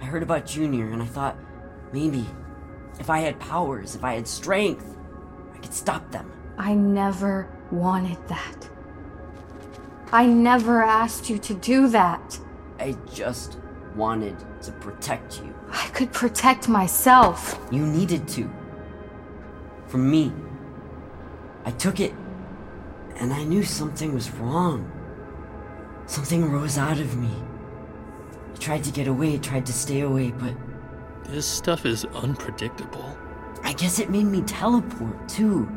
I 0.00 0.04
heard 0.04 0.22
about 0.22 0.44
Junior 0.44 0.90
and 0.90 1.02
I 1.02 1.06
thought, 1.06 1.38
maybe, 1.92 2.26
if 3.00 3.08
I 3.08 3.20
had 3.20 3.40
powers, 3.40 3.94
if 3.94 4.04
I 4.04 4.14
had 4.14 4.28
strength, 4.28 4.96
I 5.54 5.58
could 5.58 5.72
stop 5.72 6.10
them. 6.10 6.30
I 6.58 6.74
never 6.74 7.48
wanted 7.70 8.18
that. 8.28 8.68
I 10.12 10.26
never 10.26 10.82
asked 10.82 11.30
you 11.30 11.38
to 11.38 11.54
do 11.54 11.88
that. 11.88 12.38
I 12.78 12.96
just 13.12 13.58
wanted 13.94 14.36
to 14.62 14.72
protect 14.72 15.40
you. 15.40 15.54
I 15.70 15.86
could 15.88 16.12
protect 16.12 16.68
myself. 16.68 17.58
You 17.70 17.86
needed 17.86 18.26
to. 18.28 18.50
From 19.86 20.10
me. 20.10 20.32
I 21.64 21.70
took 21.70 22.00
it, 22.00 22.12
and 23.16 23.32
I 23.32 23.44
knew 23.44 23.62
something 23.62 24.12
was 24.12 24.30
wrong. 24.32 24.90
Something 26.06 26.50
rose 26.50 26.76
out 26.76 26.98
of 26.98 27.16
me. 27.16 27.30
I 28.52 28.56
tried 28.58 28.84
to 28.84 28.92
get 28.92 29.06
away, 29.08 29.38
tried 29.38 29.66
to 29.66 29.72
stay 29.72 30.00
away, 30.00 30.30
but 30.32 30.54
This 31.24 31.46
stuff 31.46 31.86
is 31.86 32.04
unpredictable. 32.04 33.16
I 33.62 33.72
guess 33.72 33.98
it 33.98 34.10
made 34.10 34.24
me 34.26 34.42
teleport 34.42 35.26
too. 35.28 35.68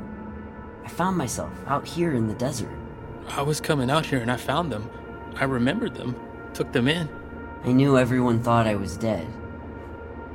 I 0.83 0.89
found 0.89 1.17
myself 1.17 1.51
out 1.67 1.87
here 1.87 2.13
in 2.15 2.27
the 2.27 2.33
desert. 2.33 2.69
I 3.29 3.41
was 3.41 3.61
coming 3.61 3.89
out 3.89 4.05
here 4.05 4.19
and 4.19 4.31
I 4.31 4.37
found 4.37 4.71
them. 4.71 4.89
I 5.35 5.45
remembered 5.45 5.95
them, 5.95 6.15
took 6.53 6.71
them 6.73 6.87
in. 6.87 7.07
I 7.63 7.71
knew 7.71 7.97
everyone 7.97 8.41
thought 8.41 8.67
I 8.67 8.75
was 8.75 8.97
dead. 8.97 9.27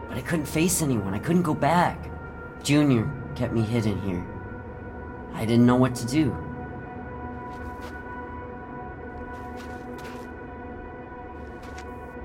But 0.08 0.18
I 0.18 0.20
couldn't 0.20 0.46
face 0.46 0.82
anyone, 0.82 1.14
I 1.14 1.18
couldn't 1.18 1.42
go 1.42 1.54
back. 1.54 2.11
Junior 2.62 3.11
kept 3.35 3.52
me 3.52 3.62
hidden 3.62 4.00
here. 4.02 4.24
I 5.35 5.44
didn't 5.44 5.66
know 5.66 5.76
what 5.76 5.94
to 5.96 6.06
do. 6.06 6.37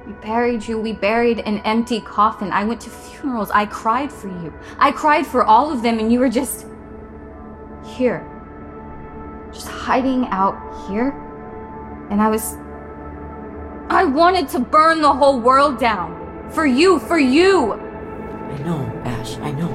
We 0.06 0.14
buried 0.14 0.68
you. 0.68 0.80
We 0.80 0.94
buried 0.94 1.40
an 1.40 1.60
empty 1.60 2.00
coffin. 2.00 2.52
I 2.52 2.64
went 2.64 2.82
to 2.82 2.90
funerals. 2.90 3.52
I 3.52 3.66
cried 3.66 4.12
for 4.12 4.28
you. 4.28 4.54
I 4.80 4.92
cried 4.92 5.26
for 5.28 5.44
all 5.44 5.72
of 5.72 5.82
them, 5.82 6.00
and 6.00 6.12
you 6.12 6.20
were 6.20 6.30
just 6.30 6.66
here. 7.84 8.26
Just 9.52 9.68
hiding 9.68 10.28
out 10.28 10.56
here. 10.88 11.10
And 12.10 12.22
I 12.22 12.30
was. 12.30 12.56
I 13.98 14.04
wanted 14.04 14.48
to 14.50 14.60
burn 14.60 15.02
the 15.02 15.12
whole 15.12 15.40
world 15.40 15.80
down. 15.80 16.14
For 16.52 16.68
you, 16.68 17.00
for 17.00 17.18
you! 17.18 17.74
I 17.74 18.58
know, 18.60 18.86
Ash, 19.04 19.38
I 19.38 19.50
know. 19.50 19.74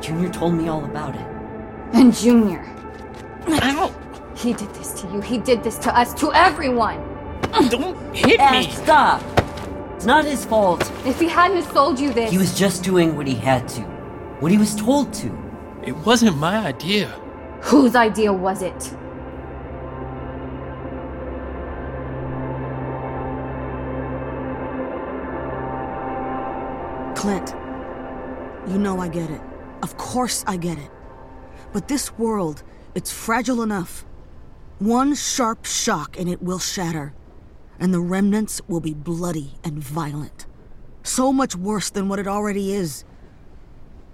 Junior 0.00 0.28
told 0.28 0.54
me 0.54 0.66
all 0.66 0.84
about 0.84 1.14
it. 1.14 1.26
And 1.92 2.12
Junior. 2.12 2.64
Ow! 3.46 3.94
He 4.34 4.54
did 4.54 4.74
this 4.74 4.90
to 5.00 5.06
you. 5.12 5.20
He 5.20 5.38
did 5.38 5.62
this 5.62 5.78
to 5.78 5.96
us, 5.96 6.12
to 6.14 6.32
everyone. 6.32 6.98
Don't 7.70 7.96
hit 8.12 8.40
Ash, 8.40 8.66
me! 8.66 8.72
stop! 8.72 9.22
It's 9.94 10.04
not 10.04 10.24
his 10.24 10.44
fault. 10.44 10.82
If 11.06 11.20
he 11.20 11.28
hadn't 11.28 11.62
sold 11.72 12.00
you 12.00 12.12
this, 12.12 12.32
He 12.32 12.38
was 12.38 12.58
just 12.58 12.82
doing 12.82 13.14
what 13.16 13.28
he 13.28 13.36
had 13.36 13.68
to. 13.68 13.82
What 14.40 14.50
he 14.50 14.58
was 14.58 14.74
told 14.74 15.14
to. 15.22 15.30
It 15.84 15.96
wasn't 15.98 16.38
my 16.38 16.56
idea. 16.66 17.06
whose 17.60 17.94
idea 17.94 18.32
was 18.32 18.62
it? 18.62 18.92
Clint, 27.24 27.54
you 28.68 28.78
know 28.78 29.00
I 29.00 29.08
get 29.08 29.30
it. 29.30 29.40
Of 29.82 29.96
course 29.96 30.44
I 30.46 30.58
get 30.58 30.76
it. 30.76 30.90
But 31.72 31.88
this 31.88 32.12
world, 32.18 32.62
it's 32.94 33.10
fragile 33.10 33.62
enough. 33.62 34.04
One 34.78 35.14
sharp 35.14 35.64
shock 35.64 36.18
and 36.18 36.28
it 36.28 36.42
will 36.42 36.58
shatter. 36.58 37.14
And 37.80 37.94
the 37.94 38.00
remnants 38.00 38.60
will 38.68 38.80
be 38.80 38.92
bloody 38.92 39.54
and 39.64 39.78
violent. 39.78 40.44
So 41.02 41.32
much 41.32 41.56
worse 41.56 41.88
than 41.88 42.10
what 42.10 42.18
it 42.18 42.28
already 42.28 42.74
is. 42.74 43.06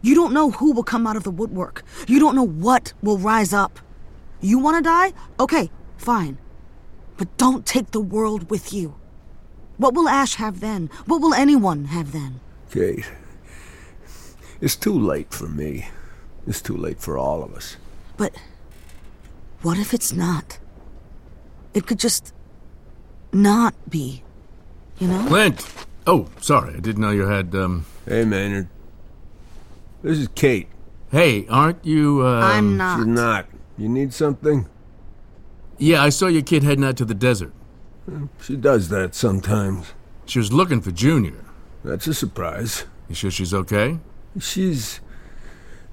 You 0.03 0.15
don't 0.15 0.33
know 0.33 0.53
who 0.53 0.71
will 0.71 0.85
come 0.85 1.05
out 1.05 1.17
of 1.17 1.25
the 1.25 1.33
woodwork. 1.33 1.83
You 2.07 2.21
don't 2.21 2.37
know 2.37 2.47
what 2.47 2.93
will 3.03 3.19
rise 3.19 3.53
up. 3.53 3.81
You 4.41 4.61
want 4.61 4.77
to 4.77 4.89
die? 4.89 5.15
Okay, 5.41 5.73
fine. 5.97 6.39
But 7.17 7.37
don't 7.39 7.67
take 7.67 7.91
the 7.91 8.01
world 8.01 8.51
with 8.51 8.73
you. 8.73 8.95
What 9.79 9.95
will 9.95 10.09
Ash 10.09 10.37
have 10.37 10.61
then? 10.61 10.91
What 11.07 11.21
will 11.21 11.35
anyone 11.35 11.87
have 11.87 12.13
then? 12.13 12.39
Kate, 12.71 13.11
it's 14.61 14.77
too 14.77 14.99
late 14.99 15.33
for 15.33 15.49
me. 15.49 15.89
It's 16.47 16.63
too 16.63 16.77
late 16.77 17.01
for 17.01 17.19
all 17.19 17.43
of 17.43 17.55
us. 17.55 17.77
But 18.17 18.35
what 19.63 19.79
if 19.79 19.93
it's 19.93 20.13
not? 20.13 20.59
It 21.75 21.87
could 21.87 21.99
just 21.99 22.33
not 23.33 23.75
be. 23.89 24.23
You 24.99 25.09
know? 25.09 25.27
Clint! 25.27 25.67
Oh, 26.07 26.29
sorry, 26.41 26.75
I 26.75 26.81
didn't 26.81 27.01
know 27.01 27.11
you 27.11 27.27
had, 27.27 27.55
um. 27.55 27.87
Hey, 28.07 28.25
Maynard. 28.25 28.69
This 30.03 30.19
is 30.19 30.29
Kate. 30.29 30.69
Hey, 31.11 31.47
aren't 31.49 31.85
you, 31.85 32.25
uh. 32.25 32.41
I'm 32.41 32.77
not. 32.77 32.99
She's 32.99 33.07
not. 33.07 33.47
You 33.77 33.89
need 33.89 34.13
something? 34.15 34.69
Yeah, 35.79 36.03
I 36.03 36.11
saw 36.11 36.27
your 36.27 36.43
kid 36.43 36.63
heading 36.63 36.85
out 36.85 36.97
to 36.99 37.05
the 37.05 37.15
desert. 37.15 37.53
She 38.43 38.57
does 38.57 38.89
that 38.89 39.15
sometimes. 39.15 39.93
She 40.27 40.39
was 40.39 40.53
looking 40.53 40.81
for 40.81 40.91
Junior. 40.91 41.45
That's 41.85 42.07
a 42.07 42.15
surprise. 42.15 42.85
You 43.09 43.15
sure 43.15 43.31
she's 43.31 43.55
okay? 43.55 43.99
She's 44.39 45.01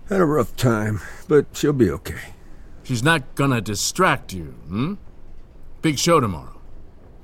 had 0.09 0.21
a 0.21 0.25
rough 0.25 0.55
time, 0.55 1.01
but 1.27 1.45
she'll 1.53 1.73
be 1.73 1.89
okay. 1.89 2.33
She's 2.83 3.03
not 3.03 3.35
gonna 3.35 3.61
distract 3.61 4.33
you, 4.33 4.55
hmm? 4.67 4.93
Big 5.81 5.97
show 5.97 6.19
tomorrow. 6.19 6.59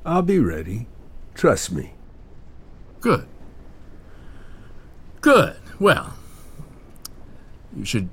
I'll 0.06 0.22
be 0.22 0.40
ready. 0.40 0.88
Trust 1.34 1.72
me. 1.72 1.94
Good. 3.00 3.28
Good. 5.22 5.56
Well, 5.80 6.14
you 7.76 7.86
should 7.86 8.10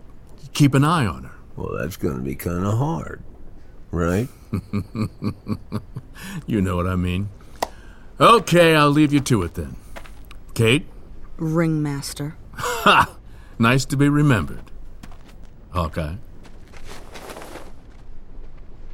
keep 0.53 0.75
an 0.75 0.85
eye 0.85 1.07
on 1.07 1.25
her. 1.25 1.35
Well, 1.57 1.77
that's 1.79 1.97
gonna 1.97 2.23
be 2.23 2.35
kinda 2.35 2.71
hard, 2.73 3.23
right? 3.91 4.29
You 6.47 6.61
know 6.61 6.77
what 6.77 6.87
I 6.87 6.97
mean. 6.97 7.29
Okay, 8.21 8.75
I'll 8.75 8.91
leave 8.91 9.13
you 9.13 9.21
to 9.21 9.43
it 9.43 9.55
then. 9.55 9.77
Kate? 10.55 10.87
Ringmaster. 11.37 12.37
Ha! 12.55 13.17
Nice 13.59 13.85
to 13.87 13.97
be 13.97 14.09
remembered. 14.09 14.71
Hawkeye. 15.71 16.17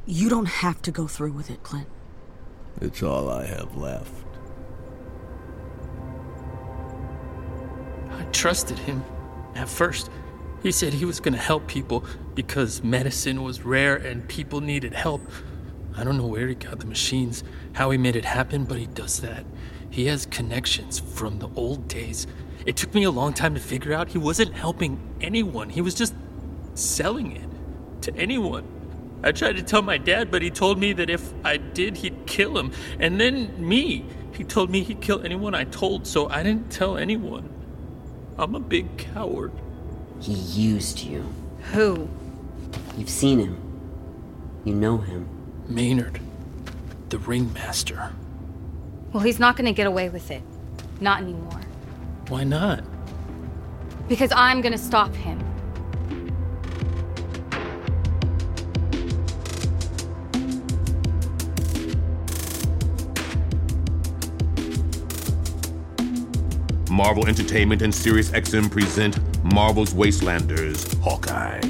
You 0.05 0.29
don't 0.29 0.45
have 0.45 0.81
to 0.83 0.91
go 0.91 1.07
through 1.07 1.33
with 1.33 1.49
it, 1.49 1.63
Clint. 1.63 1.87
It's 2.79 3.03
all 3.03 3.29
I 3.29 3.45
have 3.45 3.75
left. 3.75 4.11
I 8.11 8.23
trusted 8.31 8.79
him 8.79 9.03
at 9.55 9.67
first. 9.67 10.09
He 10.63 10.71
said 10.71 10.93
he 10.93 11.05
was 11.05 11.19
gonna 11.19 11.37
help 11.37 11.67
people 11.67 12.05
because 12.35 12.83
medicine 12.83 13.43
was 13.43 13.63
rare 13.63 13.95
and 13.95 14.27
people 14.27 14.61
needed 14.61 14.93
help. 14.93 15.21
I 15.95 16.03
don't 16.03 16.17
know 16.17 16.27
where 16.27 16.47
he 16.47 16.55
got 16.55 16.79
the 16.79 16.85
machines, 16.85 17.43
how 17.73 17.89
he 17.89 17.97
made 17.97 18.15
it 18.15 18.25
happen, 18.25 18.65
but 18.65 18.77
he 18.77 18.85
does 18.85 19.19
that. 19.21 19.45
He 19.89 20.05
has 20.07 20.25
connections 20.25 20.99
from 20.99 21.39
the 21.39 21.49
old 21.55 21.87
days. 21.87 22.27
It 22.65 22.75
took 22.75 22.93
me 22.93 23.03
a 23.03 23.11
long 23.11 23.33
time 23.33 23.53
to 23.53 23.59
figure 23.59 23.93
out 23.93 24.09
he 24.09 24.17
wasn't 24.17 24.53
helping 24.53 24.99
anyone, 25.21 25.69
he 25.69 25.81
was 25.81 25.95
just 25.95 26.13
selling 26.75 27.31
it 27.35 27.49
to 28.01 28.15
anyone. 28.15 28.65
I 29.23 29.31
tried 29.31 29.55
to 29.57 29.63
tell 29.63 29.81
my 29.81 29.97
dad, 29.97 30.29
but 30.29 30.41
he 30.41 30.51
told 30.51 30.77
me 30.77 30.93
that 30.93 31.09
if 31.09 31.33
I 31.43 31.57
did, 31.57 31.97
he'd 31.97 32.27
kill 32.27 32.57
him. 32.57 32.71
And 32.99 33.19
then 33.19 33.67
me. 33.67 34.05
He 34.33 34.43
told 34.43 34.69
me 34.69 34.83
he'd 34.83 35.01
kill 35.01 35.23
anyone 35.23 35.55
I 35.55 35.63
told, 35.63 36.05
so 36.05 36.29
I 36.29 36.43
didn't 36.43 36.71
tell 36.71 36.97
anyone. 36.97 37.49
I'm 38.37 38.53
a 38.53 38.59
big 38.59 38.97
coward. 38.97 39.51
He 40.21 40.33
used 40.33 40.99
you. 40.99 41.33
Who? 41.73 42.07
You've 42.95 43.09
seen 43.09 43.39
him. 43.39 43.57
You 44.63 44.75
know 44.75 44.99
him. 44.99 45.27
Maynard, 45.67 46.19
the 47.09 47.17
ringmaster. 47.17 48.13
Well, 49.13 49.23
he's 49.23 49.39
not 49.39 49.55
gonna 49.55 49.73
get 49.73 49.87
away 49.87 50.09
with 50.09 50.29
it. 50.31 50.43
Not 50.99 51.21
anymore. 51.21 51.61
Why 52.27 52.43
not? 52.43 52.83
Because 54.07 54.31
I'm 54.35 54.61
gonna 54.61 54.77
stop 54.77 55.13
him. 55.15 55.43
Marvel 66.89 67.27
Entertainment 67.27 67.83
and 67.83 67.93
Sirius 67.93 68.31
XM 68.31 68.71
present 68.71 69.19
Marvel's 69.53 69.93
Wastelanders 69.93 70.99
Hawkeye. 70.99 71.61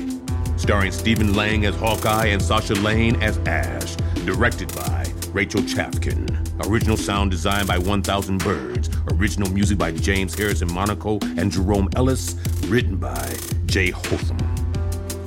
Starring 0.56 0.91
Stephen 0.91 1.34
Lang 1.34 1.65
as 1.65 1.76
Hawkeye 1.76 2.28
and 2.28 2.41
Sasha 2.41 2.76
Lane 2.76 3.21
as 3.21 3.38
Ash. 3.39 3.95
Directed 4.26 4.73
by 4.73 5.06
Rachel 5.34 5.62
Chavkin. 5.62 6.46
Original 6.65 6.98
sound 6.98 7.32
design 7.32 7.65
by 7.65 7.78
1000 7.78 8.39
Birds. 8.39 8.89
Original 9.13 9.50
music 9.52 9.78
by 9.78 9.91
James 9.91 10.34
Harrison 10.36 10.72
Monaco 10.74 11.20
and 11.38 11.52
Jerome 11.52 11.89
Ellis. 11.96 12.36
Written 12.67 12.98
by 12.98 13.36
Jay 13.65 13.91
Holtham. 13.91 14.38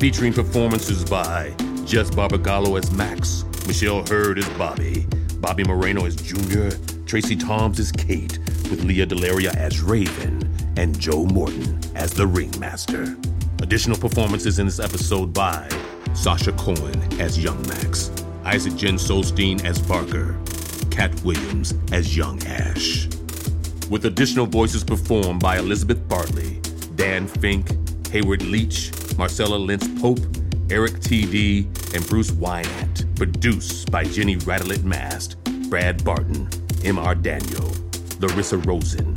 Featuring 0.00 0.32
performances 0.32 1.04
by 1.04 1.54
Jess 1.84 2.10
Barbagallo 2.10 2.78
as 2.78 2.90
Max, 2.92 3.44
Michelle 3.66 4.04
Hurd 4.06 4.38
as 4.38 4.44
Bobbi, 4.50 5.06
Bobby 5.40 5.64
Moreno 5.64 6.06
as 6.06 6.16
Junior, 6.16 6.70
Tracie 7.06 7.36
Thoms 7.36 7.78
as 7.80 7.90
Kate, 7.92 8.38
with 8.70 8.84
Lea 8.84 9.06
DeLaria 9.06 9.54
as 9.56 9.80
Raven, 9.80 10.48
and 10.76 10.98
Joe 10.98 11.24
Morton 11.26 11.80
as 11.94 12.12
the 12.12 12.26
Ringmaster. 12.26 13.16
Additional 13.60 13.98
performances 13.98 14.58
in 14.58 14.66
this 14.66 14.80
episode 14.80 15.32
by 15.34 15.68
Sasha 16.14 16.52
Cohen 16.52 17.20
as 17.20 17.42
Young 17.42 17.60
Max, 17.68 18.10
Isaac 18.44 18.76
Jen 18.76 18.94
Solstein 18.94 19.64
as 19.64 19.78
Barker, 19.80 20.34
Kat 21.00 21.22
Williams 21.22 21.72
as 21.92 22.14
Young 22.14 22.38
Ash. 22.44 23.06
With 23.88 24.04
additional 24.04 24.44
voices 24.44 24.84
performed 24.84 25.40
by 25.40 25.56
Elizabeth 25.56 26.06
Bartley, 26.06 26.60
Dan 26.94 27.26
Fink, 27.26 27.70
Hayward 28.08 28.42
Leach, 28.42 28.92
Marcella 29.16 29.56
Lentz 29.56 29.88
Pope, 29.98 30.20
Eric 30.68 30.92
TD, 31.00 31.64
and 31.94 32.06
Bruce 32.06 32.32
Wynant. 32.32 33.16
Produced 33.16 33.90
by 33.90 34.04
Jenny 34.04 34.36
Radelet 34.36 34.84
Mast, 34.84 35.42
Brad 35.70 36.04
Barton, 36.04 36.46
M.R. 36.84 37.14
Daniel, 37.14 37.74
Larissa 38.18 38.58
Rosen. 38.58 39.14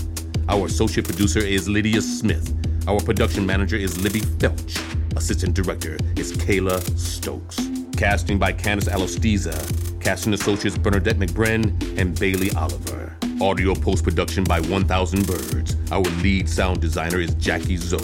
Our 0.48 0.67
associate 0.67 1.06
producer 1.06 1.41
is 1.41 1.67
Lydia 1.67 2.02
Smith. 2.02 2.56
Our 2.88 3.02
production 3.02 3.46
manager 3.46 3.76
is 3.76 4.02
Libby 4.02 4.22
Felch. 4.22 4.80
Assistant 5.17 5.54
director 5.54 5.98
is 6.15 6.32
Kayla 6.38 6.80
Stokes. 6.98 7.60
Casting 7.98 8.39
by 8.39 8.54
Candice 8.54 8.88
Alosteza. 8.88 9.83
Casting 10.03 10.33
associates 10.33 10.77
Bernadette 10.77 11.15
McBren 11.15 11.97
and 11.97 12.19
Bailey 12.19 12.51
Oliver. 12.57 13.15
Audio 13.39 13.73
post 13.73 14.03
production 14.03 14.43
by 14.43 14.59
1000 14.59 15.25
Birds. 15.25 15.77
Our 15.93 16.03
lead 16.21 16.49
sound 16.49 16.81
designer 16.81 17.21
is 17.21 17.33
Jackie 17.35 17.77
Zoe. 17.77 18.01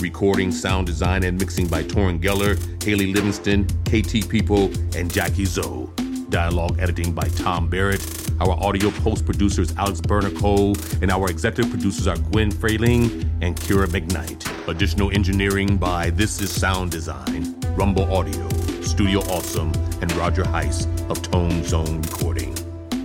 Recording, 0.00 0.52
sound 0.52 0.86
design, 0.86 1.24
and 1.24 1.36
mixing 1.36 1.66
by 1.66 1.82
Torin 1.82 2.22
Geller, 2.22 2.56
Haley 2.84 3.12
Livingston, 3.12 3.64
KT 3.64 4.30
Pipal, 4.30 4.72
and 4.94 5.12
Jackie 5.12 5.44
Zoe. 5.44 5.88
Dialogue 6.28 6.78
editing 6.78 7.12
by 7.12 7.26
Tom 7.30 7.68
Barrett. 7.68 8.00
Our 8.40 8.52
audio 8.52 8.92
post 8.92 9.26
producer 9.26 9.62
is 9.62 9.74
Alex 9.76 10.00
Berner 10.00 10.30
Cole, 10.30 10.76
and 11.02 11.10
our 11.10 11.28
executive 11.28 11.72
producers 11.72 12.06
are 12.06 12.16
Gwen 12.16 12.52
Frayling 12.52 13.28
and 13.42 13.56
Kira 13.56 13.88
McKnight. 13.88 14.68
Additional 14.68 15.10
engineering 15.10 15.76
by 15.76 16.10
This 16.10 16.40
Is 16.40 16.52
Sound 16.52 16.92
Design, 16.92 17.58
Rumble 17.74 18.10
Audio, 18.14 18.48
Studio 18.82 19.20
Awesome, 19.20 19.72
and 20.00 20.12
Roger 20.16 20.42
Heiss 20.42 20.86
of 21.10 21.20
Tone 21.22 21.62
Zone 21.64 22.02
Recording. 22.02 22.54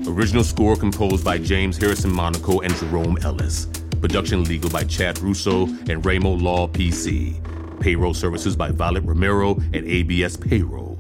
Original 0.08 0.44
score 0.44 0.76
composed 0.76 1.24
by 1.24 1.38
James 1.38 1.78
Harrison 1.78 2.12
Monaco 2.12 2.60
and 2.62 2.74
Jerome 2.76 3.18
Ellis. 3.24 3.68
Production 4.02 4.44
legal 4.44 4.70
by 4.70 4.84
Chad 4.84 5.20
Russo 5.20 5.66
and 5.90 6.06
Ramo 6.06 6.32
Law 6.32 6.68
PC. 6.68 7.42
Payroll 7.80 8.14
services 8.14 8.56
by 8.56 8.72
Violet 8.72 9.04
Romero 9.04 9.56
and 9.74 9.86
ABS 9.86 10.38
Payroll. 10.38 11.00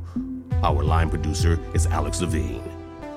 Our 0.64 0.84
line 0.84 1.10
producer 1.10 1.60
is 1.74 1.86
Alex 1.88 2.22
Levine. 2.22 2.64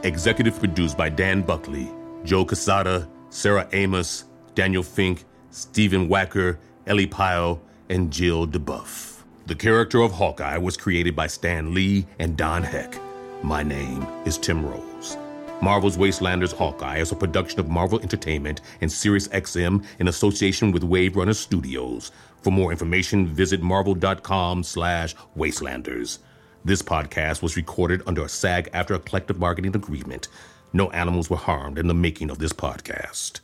Executive 0.03 0.59
produced 0.59 0.97
by 0.97 1.09
Dan 1.09 1.43
Buckley, 1.43 1.91
Joe 2.25 2.45
Quesada, 2.45 3.09
Sarah 3.31 3.69
Amos, 3.73 4.25
Daniel 4.55 4.83
Fink, 4.83 5.25
Stephen 5.51 6.09
Wacker, 6.09 6.59
Ellie 6.87 7.07
Pyle, 7.07 7.61
and 7.89 8.13
Jill 8.13 8.47
DuBoff. 8.47 9.18
The 9.49 9.55
character 9.55 10.03
of 10.03 10.13
Hawkeye 10.13 10.59
was 10.59 10.77
created 10.77 11.17
by 11.17 11.27
Stan 11.27 11.73
Lee 11.73 12.05
and 12.19 12.37
Don 12.37 12.63
Heck. 12.63 12.95
My 13.43 13.63
name 13.63 14.07
is 14.27 14.37
Tim 14.37 14.63
Rose. 14.63 15.17
Marvel's 15.63 15.97
Wastelanders 15.97 16.53
Hawkeye 16.53 16.99
is 16.99 17.13
a 17.13 17.17
production 17.17 17.59
of 17.59 17.71
Marvel 17.71 17.99
Entertainment 18.01 18.61
and 18.83 18.91
SiriusXM 18.91 19.87
in 20.01 20.09
association 20.09 20.71
with 20.71 20.85
Wave 20.85 21.17
Runner 21.17 21.33
Studios. 21.33 22.13
For 22.43 22.51
more 22.51 22.73
information, 22.73 23.27
visit 23.27 23.63
marvel.com 23.63 24.65
slash 24.65 25.17
wastelanders. 25.35 26.19
This 26.67 26.83
podcast 26.83 27.41
was 27.41 27.57
recorded 27.57 28.03
under 28.07 28.25
a 28.25 28.29
SAG-AFTRA 28.29 29.07
collective 29.07 29.41
bargaining 29.41 29.75
agreement. 29.75 30.29
No 30.75 30.91
animals 30.91 31.31
were 31.31 31.39
harmed 31.39 31.79
in 31.79 31.87
the 31.87 31.95
making 31.95 32.29
of 32.29 32.39
this 32.39 32.53
podcast. 32.53 33.41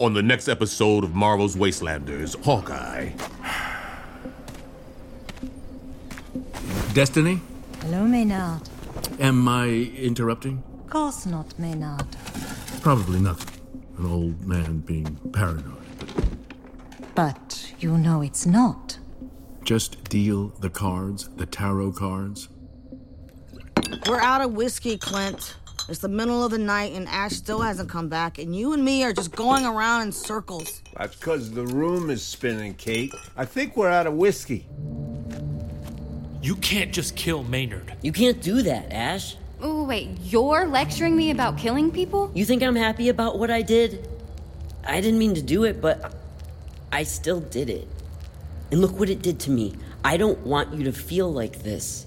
On 0.00 0.14
the 0.14 0.22
next 0.22 0.48
episode 0.48 1.04
of 1.04 1.14
Marvel's 1.14 1.56
Wastelanders, 1.56 2.34
Hawkeye. 2.42 3.10
Destiny? 6.94 7.38
Hello, 7.82 8.06
Maynard. 8.06 8.62
Am 9.18 9.46
I 9.46 9.66
interrupting? 9.68 10.62
Of 10.84 10.90
course 10.90 11.26
not, 11.26 11.58
Maynard. 11.58 12.06
Probably 12.80 13.20
nothing. 13.20 13.60
An 13.98 14.06
old 14.06 14.40
man 14.46 14.78
being 14.78 15.16
paranoid. 15.34 15.76
But 17.14 17.74
you 17.78 17.98
know 17.98 18.22
it's 18.22 18.46
not. 18.46 18.98
Just 19.64 20.02
deal 20.04 20.48
the 20.60 20.70
cards, 20.70 21.28
the 21.36 21.44
tarot 21.44 21.92
cards. 21.92 22.48
We're 24.08 24.18
out 24.18 24.40
of 24.40 24.54
whiskey, 24.54 24.96
Clint. 24.96 25.56
It's 25.90 25.98
the 25.98 26.08
middle 26.08 26.44
of 26.44 26.52
the 26.52 26.58
night 26.58 26.92
and 26.92 27.08
Ash 27.08 27.32
still 27.32 27.58
hasn't 27.58 27.88
come 27.88 28.08
back, 28.08 28.38
and 28.38 28.54
you 28.54 28.74
and 28.74 28.84
me 28.84 29.02
are 29.02 29.12
just 29.12 29.32
going 29.32 29.66
around 29.66 30.02
in 30.02 30.12
circles. 30.12 30.82
That's 30.96 31.16
because 31.16 31.50
the 31.50 31.66
room 31.66 32.10
is 32.10 32.22
spinning, 32.22 32.74
Kate. 32.74 33.12
I 33.36 33.44
think 33.44 33.76
we're 33.76 33.88
out 33.88 34.06
of 34.06 34.14
whiskey. 34.14 34.68
You 36.40 36.54
can't 36.54 36.92
just 36.92 37.16
kill 37.16 37.42
Maynard. 37.42 37.92
You 38.02 38.12
can't 38.12 38.40
do 38.40 38.62
that, 38.62 38.92
Ash. 38.92 39.36
Oh, 39.60 39.82
wait, 39.82 40.10
you're 40.22 40.68
lecturing 40.68 41.16
me 41.16 41.32
about 41.32 41.58
killing 41.58 41.90
people? 41.90 42.30
You 42.34 42.44
think 42.44 42.62
I'm 42.62 42.76
happy 42.76 43.08
about 43.08 43.40
what 43.40 43.50
I 43.50 43.62
did? 43.62 44.08
I 44.84 45.00
didn't 45.00 45.18
mean 45.18 45.34
to 45.34 45.42
do 45.42 45.64
it, 45.64 45.80
but 45.80 46.14
I 46.92 47.02
still 47.02 47.40
did 47.40 47.68
it. 47.68 47.88
And 48.70 48.80
look 48.80 48.96
what 48.96 49.10
it 49.10 49.22
did 49.22 49.40
to 49.40 49.50
me. 49.50 49.74
I 50.04 50.18
don't 50.18 50.38
want 50.46 50.72
you 50.72 50.84
to 50.84 50.92
feel 50.92 51.32
like 51.32 51.64
this. 51.64 52.06